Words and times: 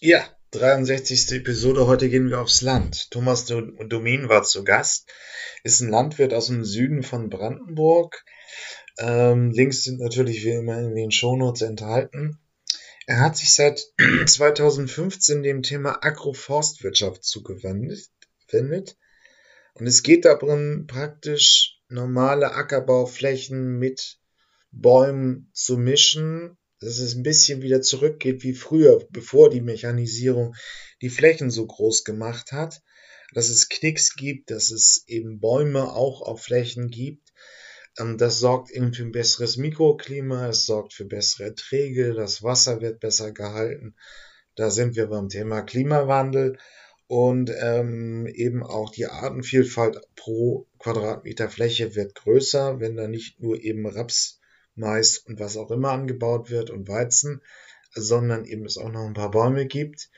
Ja, 0.00 0.24
63. 0.52 1.32
Episode. 1.32 1.88
Heute 1.88 2.08
gehen 2.08 2.30
wir 2.30 2.40
aufs 2.40 2.62
Land. 2.62 3.10
Thomas 3.10 3.46
Domin 3.46 4.28
war 4.28 4.44
zu 4.44 4.62
Gast, 4.62 5.10
ist 5.64 5.80
ein 5.80 5.90
Landwirt 5.90 6.32
aus 6.32 6.46
dem 6.46 6.64
Süden 6.64 7.02
von 7.02 7.28
Brandenburg. 7.30 8.24
Ähm, 8.98 9.50
Links 9.50 9.82
sind 9.82 9.98
natürlich 9.98 10.44
wie 10.44 10.50
immer 10.50 10.78
in 10.78 10.94
den 10.94 11.10
Shownotes 11.10 11.62
enthalten. 11.62 12.38
Er 13.08 13.18
hat 13.18 13.36
sich 13.36 13.52
seit 13.52 13.80
2015 14.26 15.42
dem 15.42 15.62
Thema 15.62 16.04
Agroforstwirtschaft 16.04 17.24
zugewendet. 17.24 18.08
Und 19.74 19.86
es 19.88 20.04
geht 20.04 20.24
darum, 20.26 20.86
praktisch 20.86 21.80
normale 21.88 22.52
Ackerbauflächen 22.52 23.80
mit 23.80 24.20
Bäumen 24.70 25.50
zu 25.54 25.76
mischen, 25.76 26.57
dass 26.80 26.98
es 26.98 27.14
ein 27.14 27.22
bisschen 27.22 27.62
wieder 27.62 27.82
zurückgeht 27.82 28.42
wie 28.42 28.54
früher, 28.54 29.06
bevor 29.10 29.50
die 29.50 29.60
Mechanisierung 29.60 30.54
die 31.02 31.10
Flächen 31.10 31.50
so 31.50 31.66
groß 31.66 32.04
gemacht 32.04 32.52
hat. 32.52 32.82
Dass 33.34 33.50
es 33.50 33.68
Knicks 33.68 34.16
gibt, 34.16 34.50
dass 34.50 34.70
es 34.70 35.04
eben 35.06 35.38
Bäume 35.38 35.92
auch 35.92 36.22
auf 36.22 36.42
Flächen 36.42 36.88
gibt 36.88 37.32
ähm, 37.98 38.16
das 38.18 38.38
sorgt 38.38 38.70
eben 38.70 38.92
für 38.94 39.02
ein 39.02 39.12
besseres 39.12 39.56
Mikroklima, 39.56 40.48
es 40.48 40.66
sorgt 40.66 40.94
für 40.94 41.04
bessere 41.04 41.48
Erträge, 41.48 42.14
das 42.14 42.42
Wasser 42.42 42.80
wird 42.80 43.00
besser 43.00 43.32
gehalten. 43.32 43.94
Da 44.54 44.70
sind 44.70 44.96
wir 44.96 45.06
beim 45.08 45.28
Thema 45.28 45.62
Klimawandel 45.62 46.58
und 47.06 47.50
ähm, 47.60 48.26
eben 48.26 48.62
auch 48.62 48.90
die 48.90 49.06
Artenvielfalt 49.06 50.00
pro 50.16 50.66
Quadratmeter 50.78 51.48
Fläche 51.48 51.94
wird 51.94 52.14
größer, 52.14 52.80
wenn 52.80 52.96
da 52.96 53.08
nicht 53.08 53.40
nur 53.40 53.60
eben 53.60 53.86
Raps, 53.86 54.37
Mais 54.78 55.18
und 55.18 55.40
was 55.40 55.56
auch 55.56 55.70
immer 55.70 55.90
angebaut 55.90 56.50
wird 56.50 56.70
und 56.70 56.88
Weizen, 56.88 57.42
sondern 57.94 58.44
eben 58.44 58.64
es 58.64 58.78
auch 58.78 58.90
noch 58.90 59.06
ein 59.06 59.14
paar 59.14 59.30
Bäume 59.30 59.66
gibt. 59.66 60.10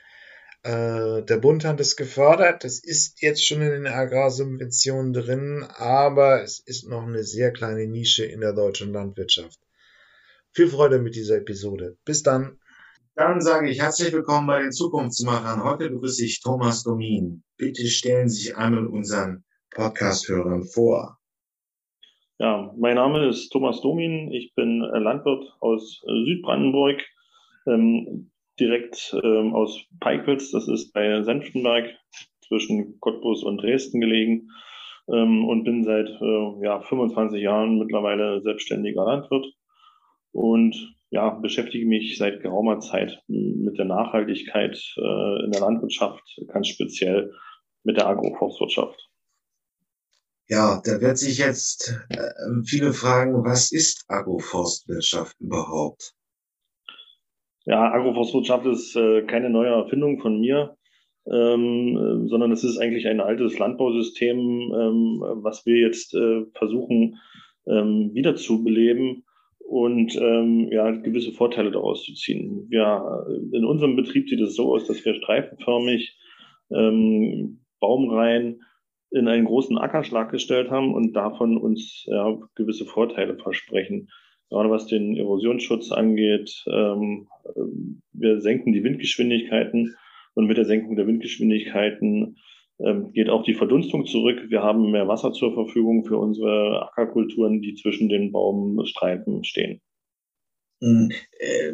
Äh, 0.63 1.23
der 1.23 1.37
Bund 1.37 1.65
hat 1.65 1.79
es 1.79 1.95
gefördert. 1.95 2.63
Das 2.63 2.79
ist 2.83 3.21
jetzt 3.21 3.45
schon 3.45 3.61
in 3.61 3.71
den 3.71 3.87
Agrarsubventionen 3.87 5.13
drin, 5.13 5.65
aber 5.75 6.43
es 6.43 6.59
ist 6.59 6.87
noch 6.87 7.03
eine 7.03 7.23
sehr 7.23 7.51
kleine 7.51 7.87
Nische 7.87 8.25
in 8.25 8.41
der 8.41 8.53
deutschen 8.53 8.93
Landwirtschaft. 8.93 9.59
Viel 10.51 10.67
Freude 10.67 10.99
mit 10.99 11.15
dieser 11.15 11.37
Episode. 11.37 11.97
Bis 12.05 12.23
dann. 12.23 12.59
Dann 13.15 13.41
sage 13.41 13.69
ich 13.69 13.81
herzlich 13.81 14.13
willkommen 14.13 14.47
bei 14.47 14.61
den 14.61 14.71
Zukunftsmachern. 14.71 15.63
Heute 15.63 15.89
begrüße 15.89 16.23
ich 16.23 16.41
Thomas 16.41 16.83
Domin. 16.83 17.43
Bitte 17.57 17.87
stellen 17.87 18.29
Sie 18.29 18.43
sich 18.43 18.55
einmal 18.55 18.85
unseren 18.85 19.43
Podcast-Hörern 19.71 20.63
vor. 20.63 21.20
Ja, 22.41 22.73
mein 22.75 22.95
Name 22.95 23.27
ist 23.27 23.51
Thomas 23.51 23.81
Domin. 23.81 24.31
Ich 24.31 24.55
bin 24.55 24.79
Landwirt 24.79 25.45
aus 25.59 26.01
Südbrandenburg. 26.25 26.99
Ähm, 27.67 28.31
direkt 28.59 29.15
ähm, 29.23 29.53
aus 29.53 29.79
Peikwitz, 29.99 30.49
das 30.49 30.67
ist 30.67 30.91
bei 30.91 31.21
Senftenberg 31.21 31.95
zwischen 32.47 32.99
Cottbus 32.99 33.43
und 33.43 33.61
Dresden 33.61 34.01
gelegen 34.01 34.49
ähm, 35.07 35.45
und 35.47 35.65
bin 35.65 35.83
seit 35.83 36.09
äh, 36.09 36.65
ja, 36.65 36.81
25 36.81 37.39
Jahren 37.39 37.77
mittlerweile 37.77 38.41
selbstständiger 38.41 39.05
Landwirt 39.05 39.45
und 40.31 40.95
ja, 41.11 41.29
beschäftige 41.29 41.85
mich 41.85 42.17
seit 42.17 42.41
geraumer 42.41 42.79
Zeit 42.79 43.21
mit 43.27 43.77
der 43.77 43.85
Nachhaltigkeit 43.85 44.81
äh, 44.97 45.45
in 45.45 45.51
der 45.51 45.61
Landwirtschaft, 45.61 46.23
ganz 46.47 46.69
speziell 46.69 47.33
mit 47.83 47.97
der 47.97 48.07
Agroforstwirtschaft. 48.07 49.10
Ja, 50.51 50.81
da 50.83 50.99
wird 50.99 51.17
sich 51.17 51.37
jetzt 51.37 51.97
äh, 52.09 52.17
viele 52.65 52.91
fragen, 52.91 53.45
was 53.45 53.71
ist 53.71 54.03
Agroforstwirtschaft 54.09 55.39
überhaupt? 55.39 56.11
Ja, 57.65 57.89
Agroforstwirtschaft 57.93 58.65
ist 58.65 58.97
äh, 58.97 59.21
keine 59.21 59.49
neue 59.49 59.69
Erfindung 59.69 60.19
von 60.19 60.41
mir, 60.41 60.75
ähm, 61.31 62.27
sondern 62.27 62.51
es 62.51 62.65
ist 62.65 62.79
eigentlich 62.79 63.07
ein 63.07 63.21
altes 63.21 63.59
Landbausystem, 63.59 64.37
ähm, 64.37 65.23
was 65.41 65.65
wir 65.65 65.77
jetzt 65.77 66.13
äh, 66.15 66.41
versuchen 66.53 67.15
ähm, 67.65 68.11
wiederzubeleben 68.13 69.23
und 69.59 70.17
ähm, 70.17 70.67
ja, 70.69 70.91
gewisse 70.91 71.31
Vorteile 71.31 71.71
daraus 71.71 72.03
zu 72.03 72.13
ziehen. 72.13 72.67
Ja, 72.71 73.25
in 73.53 73.63
unserem 73.63 73.95
Betrieb 73.95 74.27
sieht 74.27 74.41
es 74.41 74.55
so 74.55 74.73
aus, 74.73 74.85
dass 74.85 75.05
wir 75.05 75.15
streifenförmig 75.15 76.19
ähm, 76.71 77.61
Baumreihen 77.79 78.63
in 79.11 79.27
einen 79.27 79.45
großen 79.45 79.77
Ackerschlag 79.77 80.31
gestellt 80.31 80.71
haben 80.71 80.93
und 80.93 81.13
davon 81.13 81.57
uns 81.57 82.05
ja, 82.07 82.37
gewisse 82.55 82.85
Vorteile 82.85 83.37
versprechen 83.37 84.09
gerade 84.51 84.69
was 84.69 84.85
den 84.85 85.15
Erosionsschutz 85.15 85.91
angeht. 85.91 86.63
Ähm, 86.67 87.27
wir 88.11 88.41
senken 88.41 88.73
die 88.73 88.83
Windgeschwindigkeiten 88.83 89.95
und 90.35 90.45
mit 90.45 90.57
der 90.57 90.65
Senkung 90.65 90.95
der 90.95 91.07
Windgeschwindigkeiten 91.07 92.37
ähm, 92.79 93.13
geht 93.13 93.29
auch 93.29 93.43
die 93.43 93.53
Verdunstung 93.53 94.05
zurück. 94.05 94.49
Wir 94.49 94.61
haben 94.61 94.91
mehr 94.91 95.07
Wasser 95.07 95.31
zur 95.31 95.53
Verfügung 95.53 96.05
für 96.05 96.17
unsere 96.17 96.83
Ackerkulturen, 96.83 97.61
die 97.61 97.75
zwischen 97.75 98.09
den 98.09 98.31
Baumstreifen 98.31 99.43
stehen. 99.45 99.81
Hm, 100.81 101.11
äh, 101.39 101.73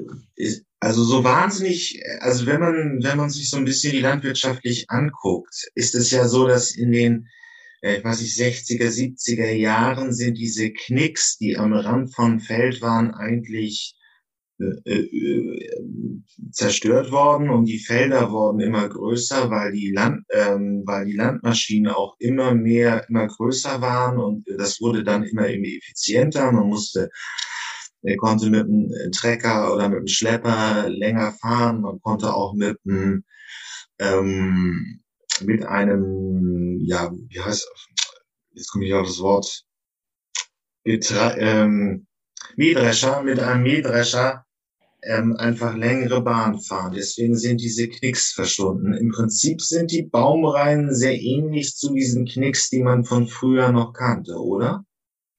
also 0.79 1.03
so 1.03 1.23
wahnsinnig, 1.23 2.01
also 2.19 2.45
wenn 2.45 2.59
man, 2.59 3.03
wenn 3.03 3.17
man 3.17 3.29
sich 3.29 3.49
so 3.49 3.57
ein 3.57 3.65
bisschen 3.65 3.93
die 3.93 3.99
landwirtschaftlich 3.99 4.89
anguckt, 4.89 5.67
ist 5.75 5.95
es 5.95 6.11
ja 6.11 6.27
so, 6.27 6.47
dass 6.47 6.75
in 6.75 6.91
den 6.91 7.27
äh, 7.81 7.97
ich 7.97 8.03
60er, 8.03 8.89
70er 8.89 9.51
Jahren 9.51 10.13
sind 10.13 10.37
diese 10.37 10.71
Knicks, 10.71 11.37
die 11.37 11.57
am 11.57 11.73
Rand 11.73 12.13
von 12.13 12.39
Feld 12.39 12.81
waren, 12.81 13.11
eigentlich 13.11 13.95
äh, 14.59 14.91
äh, 14.91 15.69
zerstört 16.51 17.11
worden 17.11 17.49
und 17.49 17.65
die 17.65 17.79
Felder 17.79 18.31
wurden 18.31 18.59
immer 18.59 18.89
größer, 18.89 19.51
weil 19.51 19.71
die 19.71 19.91
Land, 19.91 20.25
ähm, 20.31 20.83
weil 20.85 21.05
die 21.05 21.15
Landmaschinen 21.15 21.91
auch 21.91 22.15
immer 22.19 22.55
mehr, 22.55 23.07
immer 23.07 23.27
größer 23.27 23.81
waren 23.81 24.17
und 24.17 24.45
das 24.57 24.81
wurde 24.81 25.03
dann 25.03 25.23
immer, 25.23 25.47
immer 25.47 25.67
effizienter. 25.67 26.51
Man 26.51 26.67
musste, 26.67 27.09
er 28.03 28.17
konnte 28.17 28.49
mit 28.49 28.65
einem 28.65 29.11
Trecker 29.11 29.73
oder 29.73 29.89
mit 29.89 29.97
einem 29.97 30.07
Schlepper 30.07 30.89
länger 30.89 31.33
fahren. 31.33 31.81
Man 31.81 31.99
konnte 32.01 32.33
auch 32.33 32.53
mit 32.53 32.77
einem 32.85 33.23
ähm, 33.99 35.01
mit 35.41 35.63
einem, 35.63 36.79
ja, 36.81 37.11
wie 37.11 37.39
heißt, 37.39 37.67
jetzt 38.53 38.71
komme 38.71 38.85
ich 38.85 38.93
auf 38.93 39.07
das 39.07 39.19
Wort, 39.19 39.63
mit, 40.83 41.13
ähm, 41.37 42.07
Mähdrescher, 42.55 43.23
mit 43.23 43.39
einem 43.39 43.63
Mähdrescher 43.63 44.45
ähm, 45.03 45.35
einfach 45.35 45.75
längere 45.75 46.21
Bahn 46.21 46.59
fahren. 46.59 46.93
Deswegen 46.95 47.37
sind 47.37 47.61
diese 47.61 47.87
Knicks 47.87 48.31
verschwunden. 48.31 48.93
Im 48.93 49.11
Prinzip 49.11 49.61
sind 49.61 49.91
die 49.91 50.03
Baumreihen 50.03 50.93
sehr 50.93 51.19
ähnlich 51.19 51.75
zu 51.75 51.93
diesen 51.93 52.25
Knicks, 52.25 52.69
die 52.69 52.81
man 52.81 53.05
von 53.05 53.27
früher 53.27 53.71
noch 53.71 53.93
kannte, 53.93 54.35
oder? 54.35 54.85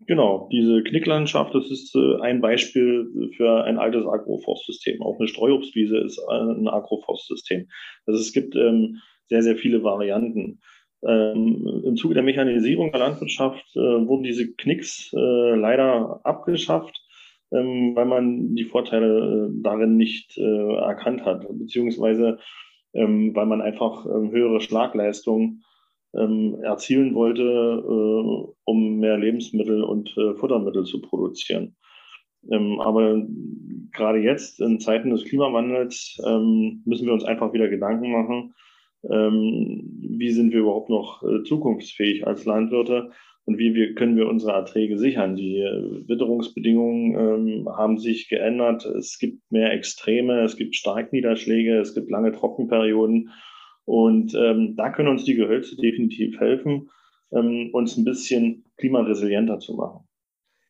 Genau, 0.08 0.48
diese 0.50 0.82
Knicklandschaft, 0.82 1.54
das 1.54 1.70
ist 1.70 1.94
äh, 1.94 2.22
ein 2.22 2.40
Beispiel 2.40 3.30
für 3.36 3.62
ein 3.64 3.76
altes 3.76 4.06
Agroforstsystem. 4.06 5.02
Auch 5.02 5.18
eine 5.18 5.28
Streuobstwiese 5.28 5.98
ist 5.98 6.18
ein 6.30 6.66
Agroforstsystem. 6.66 7.68
Also 8.06 8.18
es 8.18 8.32
gibt 8.32 8.56
ähm, 8.56 9.02
sehr, 9.26 9.42
sehr 9.42 9.56
viele 9.56 9.84
Varianten. 9.84 10.60
Ähm, 11.06 11.82
Im 11.84 11.96
Zuge 11.96 12.14
der 12.14 12.22
Mechanisierung 12.22 12.90
der 12.90 13.00
Landwirtschaft 13.00 13.66
äh, 13.76 13.80
wurden 13.80 14.22
diese 14.22 14.50
Knicks 14.54 15.12
äh, 15.12 15.54
leider 15.54 16.20
abgeschafft, 16.24 16.98
ähm, 17.52 17.94
weil 17.94 18.06
man 18.06 18.54
die 18.54 18.64
Vorteile 18.64 19.50
äh, 19.50 19.62
darin 19.62 19.98
nicht 19.98 20.38
äh, 20.38 20.74
erkannt 20.76 21.26
hat, 21.26 21.46
beziehungsweise 21.50 22.38
ähm, 22.94 23.34
weil 23.34 23.44
man 23.44 23.60
einfach 23.60 24.06
ähm, 24.06 24.30
höhere 24.32 24.62
Schlagleistungen 24.62 25.64
ähm, 26.14 26.58
erzielen 26.62 27.14
wollte, 27.14 27.42
äh, 27.42 28.52
um 28.64 28.98
mehr 28.98 29.18
Lebensmittel 29.18 29.82
und 29.82 30.16
äh, 30.16 30.34
Futtermittel 30.34 30.84
zu 30.84 31.00
produzieren. 31.00 31.76
Ähm, 32.50 32.80
aber 32.80 33.26
gerade 33.92 34.18
jetzt 34.18 34.60
in 34.60 34.80
Zeiten 34.80 35.10
des 35.10 35.24
Klimawandels 35.24 36.20
müssen 36.84 37.06
wir 37.06 37.12
uns 37.12 37.24
einfach 37.24 37.52
wieder 37.52 37.68
Gedanken 37.68 38.12
machen, 38.12 38.54
ähm, 39.04 39.82
wie 40.00 40.30
sind 40.30 40.52
wir 40.52 40.60
überhaupt 40.60 40.90
noch 40.90 41.22
äh, 41.22 41.42
zukunftsfähig 41.44 42.26
als 42.26 42.44
Landwirte 42.44 43.10
und 43.44 43.58
wie 43.58 43.74
wir, 43.74 43.94
können 43.94 44.16
wir 44.16 44.28
unsere 44.28 44.52
Erträge 44.52 44.98
sichern. 44.98 45.36
Die 45.36 45.58
äh, 45.58 46.08
Witterungsbedingungen 46.08 47.14
ähm, 47.14 47.68
haben 47.68 47.98
sich 47.98 48.28
geändert. 48.28 48.84
Es 48.84 49.18
gibt 49.18 49.40
mehr 49.50 49.72
Extreme, 49.72 50.42
es 50.42 50.56
gibt 50.56 50.74
Starkniederschläge, 50.74 51.78
es 51.78 51.94
gibt 51.94 52.10
lange 52.10 52.32
Trockenperioden. 52.32 53.30
Und 53.88 54.34
ähm, 54.34 54.74
da 54.76 54.90
können 54.90 55.08
uns 55.08 55.24
die 55.24 55.34
Gehölze 55.34 55.74
definitiv 55.74 56.38
helfen, 56.38 56.90
ähm, 57.32 57.70
uns 57.72 57.96
ein 57.96 58.04
bisschen 58.04 58.66
klimaresilienter 58.76 59.60
zu 59.60 59.76
machen. 59.76 60.06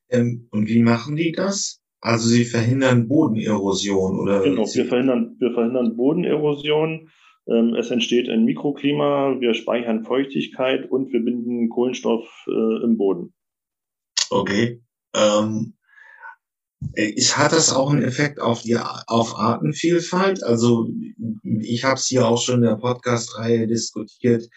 Ähm, 0.09 0.47
und 0.53 0.69
wie 0.69 0.81
machen 0.81 1.17
die 1.17 1.33
das? 1.33 1.83
Also 2.01 2.29
sie 2.29 2.45
verhindern 2.45 3.09
Bodenerosion 3.09 4.21
oder? 4.21 4.45
Genau, 4.45 4.63
wir 4.73 4.85
verhindern, 4.85 5.35
wir 5.41 5.51
verhindern 5.53 5.97
Bodenerosion. 5.97 7.11
Ähm, 7.49 7.75
es 7.75 7.91
entsteht 7.91 8.29
ein 8.29 8.45
Mikroklima, 8.45 9.41
wir 9.41 9.53
speichern 9.55 10.05
Feuchtigkeit 10.05 10.89
und 10.89 11.13
wir 11.13 11.19
binden 11.25 11.71
Kohlenstoff 11.71 12.29
äh, 12.47 12.85
im 12.85 12.99
Boden. 12.99 13.35
Okay. 14.31 14.81
Ähm, 15.17 15.75
Ist, 16.95 17.37
hat 17.37 17.53
das 17.53 17.73
auch 17.73 17.91
einen 17.91 18.05
Effekt 18.05 18.41
auf 18.41 18.63
die 18.63 18.77
auf 18.77 19.37
Artenvielfalt? 19.37 20.45
Also 20.45 20.89
ich 21.43 21.85
habe 21.85 21.97
es 21.97 22.07
hier 22.07 22.27
auch 22.27 22.41
schon 22.41 22.57
in 22.57 22.69
der 22.69 22.77
Podcast-Reihe 22.77 23.67
diskutiert. 23.67 24.49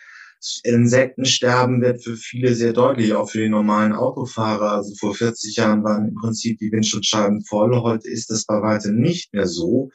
Insektensterben 0.63 1.81
wird 1.81 2.03
für 2.03 2.15
viele 2.15 2.53
sehr 2.53 2.73
deutlich, 2.73 3.13
auch 3.13 3.29
für 3.29 3.39
die 3.39 3.49
normalen 3.49 3.93
Autofahrer. 3.93 4.71
Also 4.71 4.93
vor 4.95 5.15
40 5.15 5.55
Jahren 5.55 5.83
waren 5.83 6.09
im 6.09 6.15
Prinzip 6.15 6.57
die 6.59 6.71
Windschutzscheiben 6.71 7.43
voll. 7.43 7.75
Heute 7.79 8.07
ist 8.07 8.29
das 8.29 8.45
bei 8.45 8.61
weitem 8.61 8.99
nicht 8.99 9.33
mehr 9.33 9.47
so. 9.47 9.89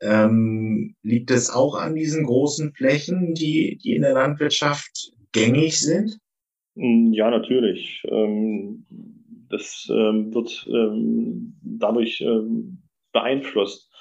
Ähm, 0.00 0.94
liegt 1.02 1.30
es 1.30 1.50
auch 1.50 1.74
an 1.74 1.94
diesen 1.94 2.24
großen 2.24 2.74
Flächen, 2.74 3.34
die, 3.34 3.78
die 3.82 3.94
in 3.94 4.02
der 4.02 4.12
Landwirtschaft 4.12 5.12
gängig 5.32 5.80
sind? 5.80 6.18
Hm, 6.76 7.12
ja, 7.12 7.30
natürlich. 7.30 8.02
Ähm, 8.08 8.84
das 9.50 9.88
ähm, 9.90 10.32
wird 10.34 10.66
ähm, 10.72 11.58
dadurch 11.62 12.24
beeinflusst. 13.12 13.92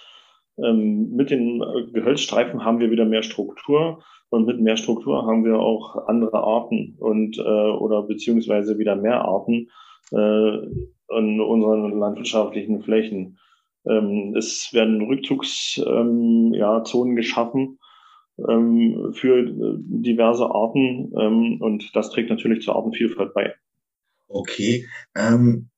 Mit 0.57 1.31
den 1.31 1.59
Gehölzstreifen 1.91 2.63
haben 2.63 2.79
wir 2.79 2.89
wieder 2.89 3.03
mehr 3.03 3.23
Struktur 3.23 4.01
und 4.29 4.45
mit 4.45 4.61
mehr 4.61 4.77
Struktur 4.77 5.27
haben 5.27 5.43
wir 5.43 5.59
auch 5.59 6.07
andere 6.07 6.41
Arten 6.41 6.95
und 6.97 7.37
äh, 7.37 7.41
oder 7.41 8.03
beziehungsweise 8.03 8.77
wieder 8.77 8.95
mehr 8.95 9.25
Arten 9.25 9.67
äh, 10.13 10.57
in 11.17 11.41
unseren 11.41 11.99
landwirtschaftlichen 11.99 12.81
Flächen. 12.81 13.37
Es 13.83 14.73
werden 14.73 15.01
Rückzugszonen 15.01 17.15
geschaffen, 17.15 17.77
ähm, 18.37 19.13
für 19.13 19.39
äh, 19.39 19.77
diverse 19.79 20.45
Arten 20.45 21.13
ähm, 21.17 21.57
und 21.61 21.95
das 21.95 22.09
trägt 22.09 22.29
natürlich 22.29 22.63
zur 22.63 22.75
Artenvielfalt 22.75 23.33
bei. 23.33 23.53
Okay. 24.27 24.87
Ähm, 25.15 25.69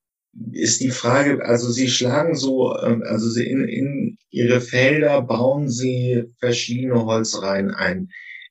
ist 0.52 0.82
die 0.82 0.92
Frage, 0.92 1.44
also 1.44 1.70
Sie 1.70 1.88
schlagen 1.88 2.36
so, 2.36 2.76
ähm, 2.78 3.04
also 3.06 3.30
Sie 3.30 3.46
in, 3.46 3.68
in 3.68 4.18
Ihre 4.30 4.62
Felder 4.62 5.22
bauen 5.22 5.70
Sie 5.70 6.26
verschiedene 6.40 7.06
Holzreihen 7.06 7.72
ein. 7.72 8.10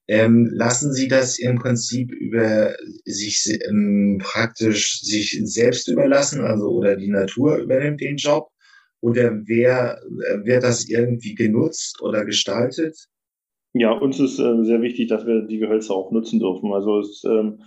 Ähm, 0.08 0.48
lassen 0.52 0.92
Sie 0.92 1.08
das 1.08 1.38
im 1.38 1.58
Prinzip 1.58 2.12
über 2.12 2.76
sich 3.04 3.58
ähm, 3.68 4.18
praktisch 4.22 5.00
sich 5.00 5.40
selbst 5.44 5.88
überlassen, 5.88 6.42
also 6.42 6.68
oder 6.68 6.96
die 6.96 7.10
Natur 7.10 7.56
übernimmt 7.56 8.00
den 8.00 8.16
Job? 8.16 8.48
Oder 9.00 9.32
wer 9.46 10.00
äh, 10.02 10.44
wird 10.44 10.62
das 10.62 10.88
irgendwie 10.88 11.34
genutzt 11.34 12.00
oder 12.02 12.24
gestaltet? 12.24 12.96
Ja, 13.74 13.92
uns 13.92 14.18
ist 14.20 14.38
äh, 14.38 14.64
sehr 14.64 14.80
wichtig, 14.80 15.08
dass 15.08 15.26
wir 15.26 15.42
die 15.42 15.58
Gehölze 15.58 15.92
auch 15.92 16.10
nutzen 16.10 16.40
dürfen. 16.40 16.72
Also 16.72 17.00
es, 17.00 17.22
ähm, 17.24 17.62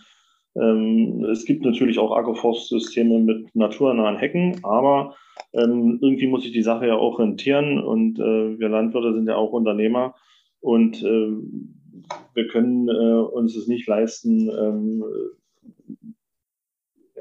ähm, 0.56 1.26
es 1.32 1.46
gibt 1.46 1.64
natürlich 1.64 2.00
auch 2.00 2.16
Agroforstsysteme 2.16 3.20
mit 3.20 3.56
naturnahen 3.56 4.18
Hecken, 4.18 4.60
aber 4.64 5.16
ähm, 5.54 6.00
irgendwie 6.02 6.28
muss 6.28 6.46
ich 6.46 6.52
die 6.52 6.64
Sache 6.64 6.88
ja 6.88 6.96
auch 6.96 7.20
rentieren 7.20 7.80
und 7.80 8.20
äh, 8.20 8.60
wir 8.60 8.70
Landwirte 8.70 9.14
sind 9.14 9.28
ja 9.28 9.36
auch 9.36 9.52
Unternehmer 9.52 10.16
und 10.60 11.02
äh, 11.04 11.32
wir 12.34 12.48
können 12.48 12.88
äh, 12.90 13.22
uns 13.22 13.56
es 13.56 13.68
nicht 13.68 13.88
leisten, 13.88 14.50
ähm, 14.50 15.04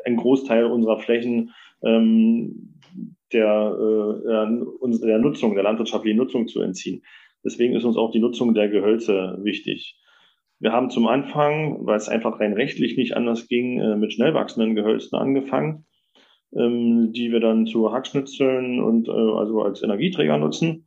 einen 0.05 0.17
Großteil 0.17 0.65
unserer 0.65 0.99
Flächen 0.99 1.53
ähm, 1.83 2.75
der, 3.33 3.77
äh, 4.25 4.99
der 5.07 5.19
Nutzung, 5.19 5.55
der 5.55 5.65
landwirtschaftlichen 5.65 6.17
Nutzung 6.17 6.49
zu 6.49 6.61
entziehen. 6.63 7.03
Deswegen 7.45 7.75
ist 7.75 7.85
uns 7.85 7.97
auch 7.97 8.11
die 8.11 8.21
Nutzung 8.21 8.55
der 8.55 8.69
Gehölze 8.69 9.39
wichtig. 9.43 10.01
Wir 10.61 10.73
haben 10.73 10.91
zum 10.91 11.07
Anfang, 11.07 11.87
weil 11.87 11.97
es 11.97 12.09
einfach 12.09 12.41
rein 12.41 12.53
rechtlich 12.53 12.97
nicht 12.97 13.17
anders 13.17 13.47
ging, 13.47 13.79
äh, 13.81 13.97
mit 13.97 14.13
schnell 14.13 14.35
wachsenden 14.35 14.75
Gehölzen 14.75 15.17
angefangen, 15.17 15.87
ähm, 16.57 17.13
die 17.13 17.31
wir 17.31 17.41
dann 17.41 17.67
zu 17.67 17.93
Hackschnitzeln 17.93 18.81
und 18.81 19.09
äh, 19.09 19.13
also 19.13 19.63
als 19.63 19.83
Energieträger 19.83 20.37
nutzen. 20.37 20.87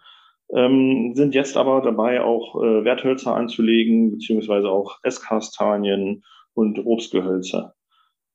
Ähm, 0.54 1.14
sind 1.16 1.34
jetzt 1.34 1.56
aber 1.56 1.82
dabei, 1.82 2.22
auch 2.22 2.62
äh, 2.62 2.84
Werthölzer 2.84 3.34
anzulegen, 3.34 4.12
beziehungsweise 4.12 4.70
auch 4.70 4.98
Esskastanien 5.04 6.24
und 6.54 6.86
Obstgehölze, 6.86 7.72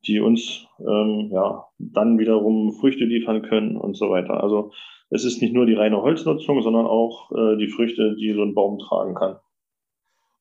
die 0.07 0.21
uns 0.21 0.67
ähm, 0.81 1.29
ja 1.31 1.67
dann 1.79 2.19
wiederum 2.19 2.73
Früchte 2.73 3.05
liefern 3.05 3.43
können 3.43 3.77
und 3.77 3.99
so 3.99 4.09
weiter. 4.09 4.43
Also 4.43 4.73
es 5.11 5.27
ist 5.27 5.43
nicht 5.43 5.53
nur 5.53 5.67
die 5.67 5.75
reine 5.75 6.01
Holznutzung, 6.01 6.63
sondern 6.63 6.87
auch 6.87 7.31
die 7.59 7.69
Früchte, 7.69 8.17
die 8.19 8.33
so 8.33 8.43
ein 8.43 8.55
Baum 8.55 8.81
tragen 8.81 9.15
kann. 9.15 9.37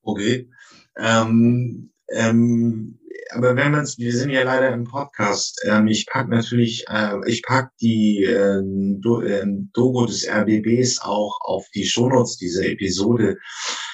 Okay. 0.01 0.48
Ähm, 0.97 1.92
ähm, 2.09 3.00
aber 3.31 3.56
wenn 3.56 3.74
es, 3.74 3.97
wir 3.97 4.15
sind 4.15 4.30
ja 4.30 4.44
leider 4.44 4.71
im 4.74 4.86
Podcast. 4.86 5.62
Ähm, 5.65 5.88
ich 5.88 6.06
pack 6.06 6.30
natürlich, 6.30 6.86
äh, 6.89 7.18
ich 7.27 7.44
pack 7.44 7.71
die 7.81 8.24
äh, 8.24 8.62
Do, 8.63 9.21
äh, 9.21 9.45
Dogo 9.74 10.06
des 10.06 10.27
RBBs 10.27 11.01
auch 11.01 11.39
auf 11.42 11.68
die 11.74 11.86
Shownotes 11.86 12.38
dieser 12.38 12.65
Episode. 12.65 13.38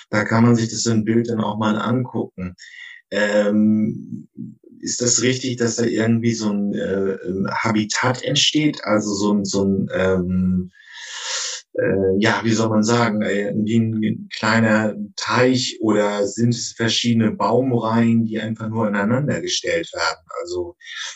Da 0.09 0.25
kann 0.25 0.43
man 0.43 0.55
sich 0.55 0.69
das 0.69 0.85
im 0.85 1.05
Bild 1.05 1.29
dann 1.29 1.39
auch 1.39 1.57
mal 1.57 1.77
angucken. 1.77 2.55
Ähm, 3.09 4.27
ist 4.79 5.01
das 5.01 5.21
richtig, 5.21 5.57
dass 5.57 5.75
da 5.77 5.83
irgendwie 5.83 6.33
so 6.33 6.49
ein 6.49 6.73
äh, 6.73 7.17
Habitat 7.51 8.23
entsteht, 8.23 8.83
also 8.83 9.13
so 9.13 9.33
ein, 9.33 9.45
so 9.45 9.63
ein 9.63 9.89
ähm, 9.93 10.71
äh, 11.73 12.17
ja, 12.19 12.41
wie 12.43 12.51
soll 12.51 12.69
man 12.69 12.83
sagen, 12.83 13.21
äh, 13.21 13.49
ein 13.49 14.29
kleiner 14.35 14.95
Teich 15.15 15.77
oder 15.81 16.27
sind 16.27 16.49
es 16.49 16.73
verschiedene 16.73 17.31
Baumreihen, 17.31 18.25
die 18.25 18.39
einfach 18.39 18.69
nur 18.69 18.87
aneinander 18.87 19.41
gestellt 19.41 19.89
werden? 19.93 20.25
Also 20.41 20.75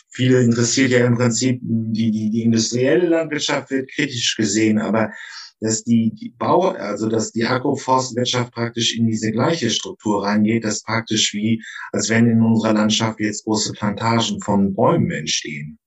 viele 0.10 0.42
interessiert 0.42 0.92
ja 0.92 1.06
im 1.06 1.16
Prinzip 1.16 1.60
die, 1.62 2.12
die, 2.12 2.30
die 2.30 2.44
industrielle 2.44 3.08
Landwirtschaft 3.08 3.70
wird 3.72 3.92
kritisch 3.92 4.36
gesehen, 4.38 4.80
aber 4.80 5.12
dass 5.62 5.84
die, 5.84 6.14
die 6.14 6.30
Bau, 6.38 6.70
also 6.72 7.10
dass 7.10 7.32
die 7.32 7.46
Agroforstwirtschaft 7.46 8.54
praktisch 8.54 8.98
in 8.98 9.08
diese 9.08 9.32
gleiche 9.32 9.70
Struktur 9.70 10.24
reingeht, 10.24 10.64
das 10.64 10.84
praktisch 10.84 11.34
wie, 11.34 11.62
als 11.92 12.10
wenn 12.10 12.28
in 12.28 12.42
unserer 12.42 12.74
Landschaft 12.74 13.20
jetzt 13.20 13.46
große 13.46 13.74
Plantagen 13.74 14.42
von 14.42 14.74
Bäumen 14.74 15.12
entstehen. 15.12 15.80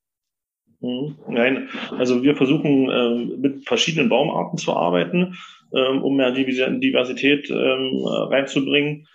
Mhm. 0.81 1.17
Nein, 1.29 1.69
also 1.91 2.23
wir 2.23 2.37
versuchen 2.37 2.89
äh, 2.89 3.37
mit 3.37 3.67
verschiedenen 3.67 4.09
Baumarten 4.09 4.59
zu 4.59 4.75
arbeiten, 4.75 5.35
ähm, 5.75 6.03
um 6.03 6.17
mehr 6.17 6.31
Diversität 6.31 7.51
ähm, 7.51 8.05
reinzubringen, 8.05 9.09